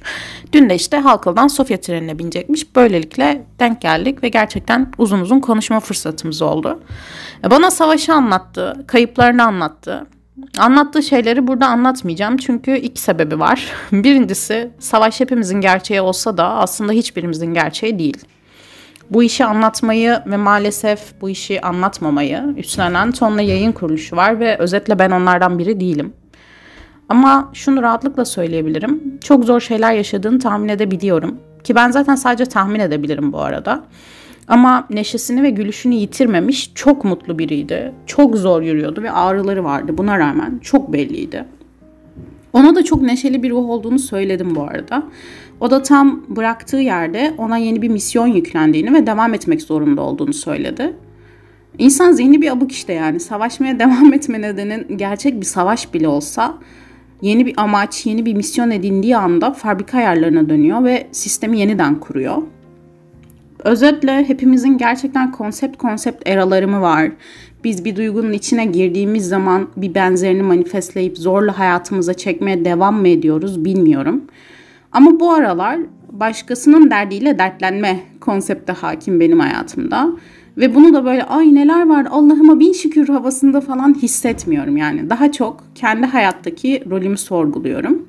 Dün 0.53 0.69
de 0.69 0.75
işte 0.75 0.97
Halkalı'dan 0.97 1.47
Sofya 1.47 1.81
trenine 1.81 2.19
binecekmiş. 2.19 2.75
Böylelikle 2.75 3.45
denk 3.60 3.81
geldik 3.81 4.23
ve 4.23 4.29
gerçekten 4.29 4.91
uzun 4.97 5.19
uzun 5.19 5.39
konuşma 5.39 5.79
fırsatımız 5.79 6.41
oldu. 6.41 6.83
Bana 7.51 7.71
savaşı 7.71 8.13
anlattı, 8.13 8.83
kayıplarını 8.88 9.43
anlattı. 9.43 10.07
Anlattığı 10.58 11.04
şeyleri 11.04 11.47
burada 11.47 11.67
anlatmayacağım 11.67 12.38
çünkü 12.38 12.78
iki 12.78 13.02
sebebi 13.02 13.39
var. 13.39 13.71
Birincisi 13.91 14.69
savaş 14.80 15.19
hepimizin 15.19 15.62
gerçeği 15.62 16.02
olsa 16.02 16.38
da 16.38 16.45
aslında 16.50 16.91
hiçbirimizin 16.91 17.54
gerçeği 17.54 18.00
değil. 18.00 18.17
Bu 19.10 19.23
işi 19.23 19.45
anlatmayı 19.45 20.19
ve 20.26 20.38
maalesef 20.38 21.21
bu 21.21 21.30
işi 21.30 21.62
anlatmamayı 21.62 22.43
üstlenen 22.58 23.12
tonla 23.12 23.41
yayın 23.41 23.71
kuruluşu 23.71 24.15
var 24.15 24.39
ve 24.39 24.58
özetle 24.58 25.00
ben 25.00 25.12
onlardan 25.12 25.60
biri 25.60 25.80
değilim. 25.80 26.13
Ama 27.10 27.50
şunu 27.54 27.82
rahatlıkla 27.82 28.26
söyleyebilirim. 28.26 29.19
Çok 29.23 29.45
zor 29.45 29.60
şeyler 29.60 29.93
yaşadığını 29.93 30.39
tahmin 30.39 30.69
edebiliyorum. 30.69 31.39
Ki 31.63 31.76
ben 31.76 31.91
zaten 31.91 32.15
sadece 32.15 32.45
tahmin 32.45 32.80
edebilirim 32.80 33.34
bu 33.34 33.39
arada. 33.41 33.84
Ama 34.47 34.88
neşesini 34.89 35.43
ve 35.43 35.49
gülüşünü 35.49 35.95
yitirmemiş 35.95 36.71
çok 36.75 37.05
mutlu 37.05 37.39
biriydi. 37.39 37.93
Çok 38.05 38.36
zor 38.36 38.62
yürüyordu 38.62 39.03
ve 39.03 39.12
ağrıları 39.12 39.63
vardı 39.63 39.97
buna 39.97 40.19
rağmen 40.19 40.60
çok 40.62 40.93
belliydi. 40.93 41.45
Ona 42.53 42.75
da 42.75 42.83
çok 42.83 43.01
neşeli 43.01 43.43
bir 43.43 43.49
ruh 43.49 43.69
olduğunu 43.69 43.99
söyledim 43.99 44.55
bu 44.55 44.63
arada. 44.63 45.03
O 45.60 45.71
da 45.71 45.83
tam 45.83 46.23
bıraktığı 46.29 46.77
yerde 46.77 47.33
ona 47.38 47.57
yeni 47.57 47.81
bir 47.81 47.89
misyon 47.89 48.27
yüklendiğini 48.27 48.93
ve 48.93 49.07
devam 49.07 49.33
etmek 49.33 49.62
zorunda 49.62 50.01
olduğunu 50.01 50.33
söyledi. 50.33 50.93
İnsan 51.77 52.12
zihni 52.12 52.41
bir 52.41 52.51
abuk 52.51 52.71
işte 52.71 52.93
yani. 52.93 53.19
Savaşmaya 53.19 53.79
devam 53.79 54.13
etme 54.13 54.41
nedenin 54.41 54.97
gerçek 54.97 55.41
bir 55.41 55.45
savaş 55.45 55.93
bile 55.93 56.07
olsa 56.07 56.57
yeni 57.21 57.45
bir 57.45 57.53
amaç, 57.57 58.05
yeni 58.05 58.25
bir 58.25 58.33
misyon 58.33 58.71
edindiği 58.71 59.17
anda 59.17 59.53
fabrika 59.53 59.97
ayarlarına 59.97 60.49
dönüyor 60.49 60.83
ve 60.83 61.07
sistemi 61.12 61.60
yeniden 61.60 61.99
kuruyor. 61.99 62.38
Özetle 63.67 64.30
hepimizin 64.30 64.77
gerçekten 64.77 65.32
konsept 65.32 65.77
konsept 65.77 66.30
eraları 66.30 66.67
mı 66.67 66.82
var? 66.82 67.12
Biz 67.63 67.86
bir 67.86 67.95
duygunun 67.95 68.34
içine 68.34 68.65
girdiğimiz 68.65 69.27
zaman 69.27 69.67
bir 69.77 69.95
benzerini 69.95 70.43
manifestleyip 70.43 71.17
zorla 71.17 71.60
hayatımıza 71.60 72.13
çekmeye 72.13 72.65
devam 72.65 73.01
mı 73.01 73.08
ediyoruz 73.08 73.65
bilmiyorum. 73.65 74.23
Ama 74.91 75.19
bu 75.19 75.34
aralar 75.34 75.80
başkasının 76.12 76.91
derdiyle 76.91 77.39
dertlenme 77.39 77.99
konsepte 78.21 78.73
hakim 78.73 79.19
benim 79.19 79.39
hayatımda. 79.39 80.10
Ve 80.58 80.75
bunu 80.75 80.93
da 80.93 81.06
böyle 81.06 81.23
ay 81.23 81.56
neler 81.56 81.88
var 81.89 82.08
Allah'ıma 82.12 82.60
bin 82.60 82.73
şükür 82.73 83.08
havasında 83.08 83.62
falan 83.62 83.93
hissetmiyorum 83.93 84.77
yani. 84.77 85.10
Daha 85.10 85.32
çok 85.32 85.63
kendi 85.75 86.06
hayattaki 86.06 86.84
rolümü 86.89 87.17
sorguluyorum. 87.17 88.08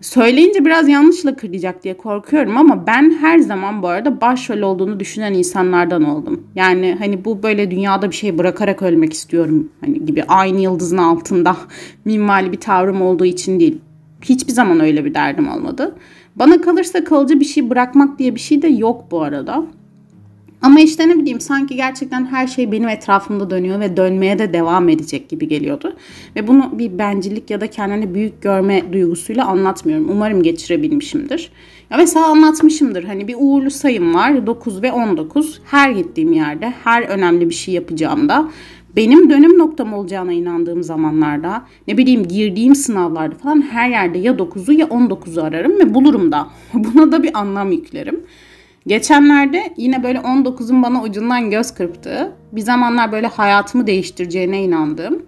Söyleyince 0.00 0.64
biraz 0.64 0.88
yanlışla 0.88 1.36
kıracak 1.36 1.84
diye 1.84 1.96
korkuyorum 1.96 2.56
ama 2.56 2.86
ben 2.86 3.10
her 3.20 3.38
zaman 3.38 3.82
bu 3.82 3.88
arada 3.88 4.20
başrol 4.20 4.62
olduğunu 4.62 5.00
düşünen 5.00 5.34
insanlardan 5.34 6.04
oldum. 6.04 6.46
Yani 6.54 6.96
hani 6.98 7.24
bu 7.24 7.42
böyle 7.42 7.70
dünyada 7.70 8.10
bir 8.10 8.16
şey 8.16 8.38
bırakarak 8.38 8.82
ölmek 8.82 9.12
istiyorum 9.12 9.68
hani 9.80 10.06
gibi 10.06 10.24
aynı 10.28 10.60
yıldızın 10.60 10.98
altında 10.98 11.56
minvali 12.04 12.52
bir 12.52 12.60
tavrım 12.60 13.02
olduğu 13.02 13.24
için 13.24 13.60
değil. 13.60 13.78
Hiçbir 14.22 14.52
zaman 14.52 14.80
öyle 14.80 15.04
bir 15.04 15.14
derdim 15.14 15.48
olmadı. 15.48 15.94
Bana 16.36 16.60
kalırsa 16.60 17.04
kalıcı 17.04 17.40
bir 17.40 17.44
şey 17.44 17.70
bırakmak 17.70 18.18
diye 18.18 18.34
bir 18.34 18.40
şey 18.40 18.62
de 18.62 18.68
yok 18.68 19.04
bu 19.10 19.22
arada. 19.22 19.64
Ama 20.62 20.80
işte 20.80 21.08
ne 21.08 21.18
bileyim 21.18 21.40
sanki 21.40 21.76
gerçekten 21.76 22.26
her 22.26 22.46
şey 22.46 22.72
benim 22.72 22.88
etrafımda 22.88 23.50
dönüyor 23.50 23.80
ve 23.80 23.96
dönmeye 23.96 24.38
de 24.38 24.52
devam 24.52 24.88
edecek 24.88 25.28
gibi 25.28 25.48
geliyordu. 25.48 25.96
Ve 26.36 26.48
bunu 26.48 26.70
bir 26.78 26.98
bencillik 26.98 27.50
ya 27.50 27.60
da 27.60 27.66
kendini 27.66 28.14
büyük 28.14 28.42
görme 28.42 28.92
duygusuyla 28.92 29.46
anlatmıyorum. 29.46 30.08
Umarım 30.10 30.42
geçirebilmişimdir. 30.42 31.52
Ya 31.90 31.96
mesela 31.96 32.26
anlatmışımdır. 32.26 33.04
Hani 33.04 33.28
bir 33.28 33.36
uğurlu 33.38 33.70
sayım 33.70 34.14
var 34.14 34.46
9 34.46 34.82
ve 34.82 34.92
19. 34.92 35.60
Her 35.64 35.90
gittiğim 35.90 36.32
yerde, 36.32 36.72
her 36.84 37.02
önemli 37.02 37.48
bir 37.48 37.54
şey 37.54 37.74
yapacağımda 37.74 38.50
benim 38.96 39.30
dönüm 39.30 39.58
noktam 39.58 39.94
olacağına 39.94 40.32
inandığım 40.32 40.82
zamanlarda 40.82 41.66
ne 41.88 41.98
bileyim 41.98 42.28
girdiğim 42.28 42.74
sınavlarda 42.74 43.34
falan 43.34 43.62
her 43.62 43.88
yerde 43.90 44.18
ya 44.18 44.32
9'u 44.32 44.72
ya 44.72 44.86
19'u 44.86 45.42
ararım 45.42 45.78
ve 45.78 45.94
bulurum 45.94 46.32
da. 46.32 46.48
Buna 46.74 47.12
da 47.12 47.22
bir 47.22 47.38
anlam 47.38 47.72
yüklerim. 47.72 48.20
Geçenlerde 48.86 49.74
yine 49.76 50.02
böyle 50.02 50.18
19'un 50.18 50.82
bana 50.82 51.02
ucundan 51.02 51.50
göz 51.50 51.74
kırptığı, 51.74 52.32
bir 52.52 52.60
zamanlar 52.60 53.12
böyle 53.12 53.26
hayatımı 53.26 53.86
değiştireceğine 53.86 54.62
inandığım 54.62 55.22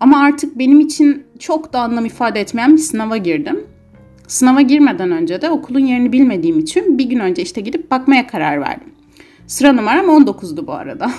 ama 0.00 0.18
artık 0.18 0.58
benim 0.58 0.80
için 0.80 1.26
çok 1.38 1.72
da 1.72 1.80
anlam 1.80 2.04
ifade 2.04 2.40
etmeyen 2.40 2.72
bir 2.72 2.78
sınava 2.78 3.16
girdim. 3.16 3.66
Sınava 4.26 4.60
girmeden 4.60 5.10
önce 5.10 5.42
de 5.42 5.50
okulun 5.50 5.78
yerini 5.80 6.12
bilmediğim 6.12 6.58
için 6.58 6.98
bir 6.98 7.04
gün 7.04 7.18
önce 7.18 7.42
işte 7.42 7.60
gidip 7.60 7.90
bakmaya 7.90 8.26
karar 8.26 8.60
verdim. 8.60 8.88
Sıra 9.46 9.72
numaram 9.72 10.06
19'du 10.06 10.66
bu 10.66 10.72
arada. 10.72 11.10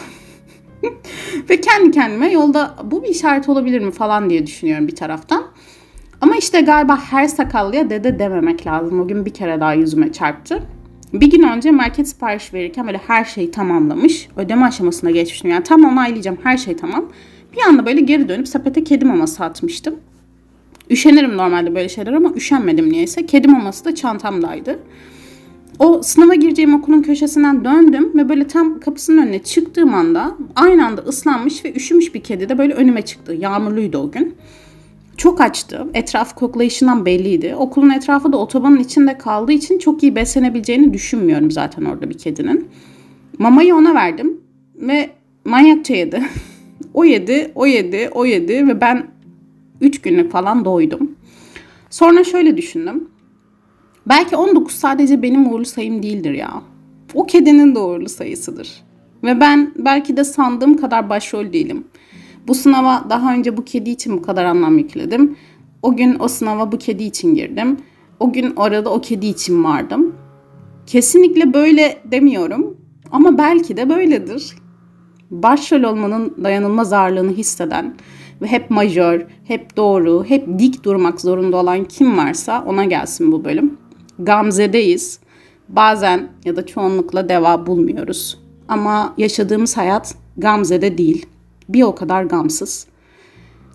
Ve 1.50 1.62
kendi 1.62 1.92
kendime 1.92 2.32
yolda 2.32 2.76
bu 2.84 3.04
bir 3.04 3.08
işaret 3.08 3.50
olabilir 3.50 3.80
mi 3.80 3.92
falan 3.92 4.30
diye 4.30 4.48
düşünüyorum 4.48 4.88
bir 4.88 4.96
taraftan. 4.96 5.44
Ama 6.22 6.36
işte 6.36 6.62
galiba 6.62 6.98
her 6.98 7.28
sakallıya 7.28 7.90
dede 7.90 8.20
dememek 8.20 8.68
lazım. 8.68 9.00
O 9.00 9.08
gün 9.08 9.26
bir 9.26 9.34
kere 9.34 9.60
daha 9.60 9.74
yüzüme 9.74 10.12
çarptı. 10.12 10.64
Bir 11.14 11.30
gün 11.32 11.44
önce 11.44 11.72
market 11.72 12.08
sipariş 12.08 12.54
verirken 12.54 12.88
böyle 12.88 12.98
her 12.98 13.26
şeyi 13.26 13.52
tamamlamış. 13.52 14.28
Ödeme 14.38 14.66
aşamasına 14.66 15.12
geçmiştim. 15.12 15.52
Yani 15.52 15.64
tam 15.64 15.86
onaylayacağım 15.86 16.38
her 16.44 16.58
şey 16.58 16.76
tamam. 16.76 17.06
Bir 17.54 17.62
anda 17.68 17.86
böyle 17.86 18.02
geri 18.02 18.30
dönüp 18.30 18.48
sepete 18.48 18.84
kedi 18.84 19.06
maması 19.06 19.44
atmıştım. 19.44 19.96
Üşenirim 20.90 21.38
normalde 21.38 21.76
böyle 21.76 21.90
şeyler 21.90 22.14
ama 22.14 22.34
üşenmedim 22.36 22.92
niyeyse. 22.92 23.26
Kedi 23.26 23.48
maması 23.48 23.86
da 23.86 23.96
çantamdaydı. 23.96 24.80
O 25.80 26.02
sınava 26.04 26.36
gireceğim 26.36 26.74
okulun 26.74 27.02
köşesinden 27.02 27.66
döndüm 27.66 28.18
ve 28.18 28.30
böyle 28.30 28.48
tam 28.48 28.80
kapısının 28.80 29.22
önüne 29.22 29.44
çıktığım 29.44 29.94
anda 29.94 30.38
aynı 30.56 30.86
anda 30.86 31.02
ıslanmış 31.02 31.66
ve 31.66 31.74
üşümüş 31.74 32.16
bir 32.16 32.24
kedi 32.24 32.50
de 32.50 32.58
böyle 32.58 32.74
önüme 32.74 33.02
çıktı. 33.02 33.34
Yağmurluydu 33.34 33.98
o 33.98 34.12
gün. 34.12 34.36
Çok 35.18 35.42
açtı. 35.42 35.88
Etraf 35.94 36.36
koklayışından 36.36 37.06
belliydi. 37.06 37.56
Okulun 37.56 37.90
etrafı 37.90 38.34
da 38.34 38.38
otobanın 38.38 38.80
içinde 38.80 39.18
kaldığı 39.18 39.52
için 39.52 39.80
çok 39.80 40.04
iyi 40.04 40.16
beslenebileceğini 40.16 40.94
düşünmüyorum 40.94 41.52
zaten 41.52 41.86
orada 41.86 42.10
bir 42.10 42.18
kedinin. 42.18 42.68
Mamayı 43.40 43.76
ona 43.76 43.96
verdim 43.96 44.42
ve 44.76 45.10
manyakça 45.46 45.96
yedi. 45.96 46.24
o 46.94 47.06
yedi, 47.06 47.52
o 47.56 47.66
yedi, 47.66 48.10
o 48.14 48.26
yedi 48.26 48.68
ve 48.68 48.82
ben 48.82 49.08
3 49.82 50.02
günlük 50.02 50.32
falan 50.32 50.66
doydum. 50.66 51.12
Sonra 51.90 52.24
şöyle 52.24 52.58
düşündüm. 52.58 53.10
Belki 54.06 54.36
19 54.36 54.76
sadece 54.76 55.22
benim 55.22 55.54
uğurlu 55.54 55.66
sayım 55.66 56.04
değildir 56.04 56.32
ya. 56.32 56.62
O 57.14 57.26
kedinin 57.26 57.76
de 57.76 57.80
uğurlu 57.80 58.10
sayısıdır. 58.10 58.84
Ve 59.24 59.40
ben 59.40 59.74
belki 59.78 60.18
de 60.18 60.24
sandığım 60.24 60.78
kadar 60.78 61.10
başrol 61.10 61.54
değilim. 61.54 61.84
Bu 62.48 62.56
sınava 62.56 63.06
daha 63.10 63.34
önce 63.34 63.58
bu 63.58 63.66
kedi 63.66 63.90
için 63.90 64.18
bu 64.18 64.22
kadar 64.22 64.46
anlam 64.46 64.78
yükledim. 64.78 65.38
O 65.82 65.96
gün 65.96 66.18
o 66.20 66.28
sınava 66.28 66.72
bu 66.72 66.78
kedi 66.78 67.04
için 67.04 67.36
girdim. 67.36 67.78
O 68.20 68.34
gün 68.34 68.54
orada 68.56 68.90
o 68.90 69.02
kedi 69.02 69.26
için 69.26 69.64
vardım. 69.64 70.16
Kesinlikle 70.86 71.54
böyle 71.54 72.02
demiyorum 72.12 72.78
ama 73.12 73.38
belki 73.38 73.78
de 73.78 73.90
böyledir. 73.90 74.56
Başrol 75.32 75.84
olmanın 75.84 76.34
dayanılmaz 76.44 76.94
ağırlığını 76.94 77.32
hisseden 77.32 77.96
ve 78.42 78.48
hep 78.48 78.70
majör, 78.70 79.26
hep 79.44 79.78
doğru, 79.78 80.26
hep 80.28 80.60
dik 80.60 80.84
durmak 80.84 81.22
zorunda 81.22 81.58
olan 81.58 81.84
kim 81.84 82.18
varsa 82.18 82.64
ona 82.68 82.84
gelsin 82.84 83.32
bu 83.32 83.46
bölüm. 83.46 83.78
Gamze'deyiz. 84.20 85.20
Bazen 85.70 86.30
ya 86.46 86.56
da 86.56 86.66
çoğunlukla 86.66 87.30
deva 87.30 87.66
bulmuyoruz. 87.66 88.40
Ama 88.68 89.14
yaşadığımız 89.18 89.78
hayat 89.78 90.16
Gamze'de 90.38 90.98
değil 90.98 91.26
bir 91.74 91.84
o 91.84 91.96
kadar 91.96 92.24
gamsız. 92.24 92.88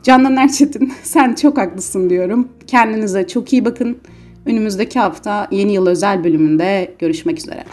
Candan 0.02 0.36
Erçetin 0.36 0.92
sen 1.02 1.34
çok 1.34 1.58
haklısın 1.58 2.10
diyorum. 2.10 2.48
Kendinize 2.66 3.26
çok 3.26 3.52
iyi 3.52 3.64
bakın. 3.64 3.98
Önümüzdeki 4.46 4.98
hafta 4.98 5.48
yeni 5.50 5.72
yıl 5.72 5.86
özel 5.86 6.24
bölümünde 6.24 6.94
görüşmek 6.98 7.38
üzere. 7.38 7.64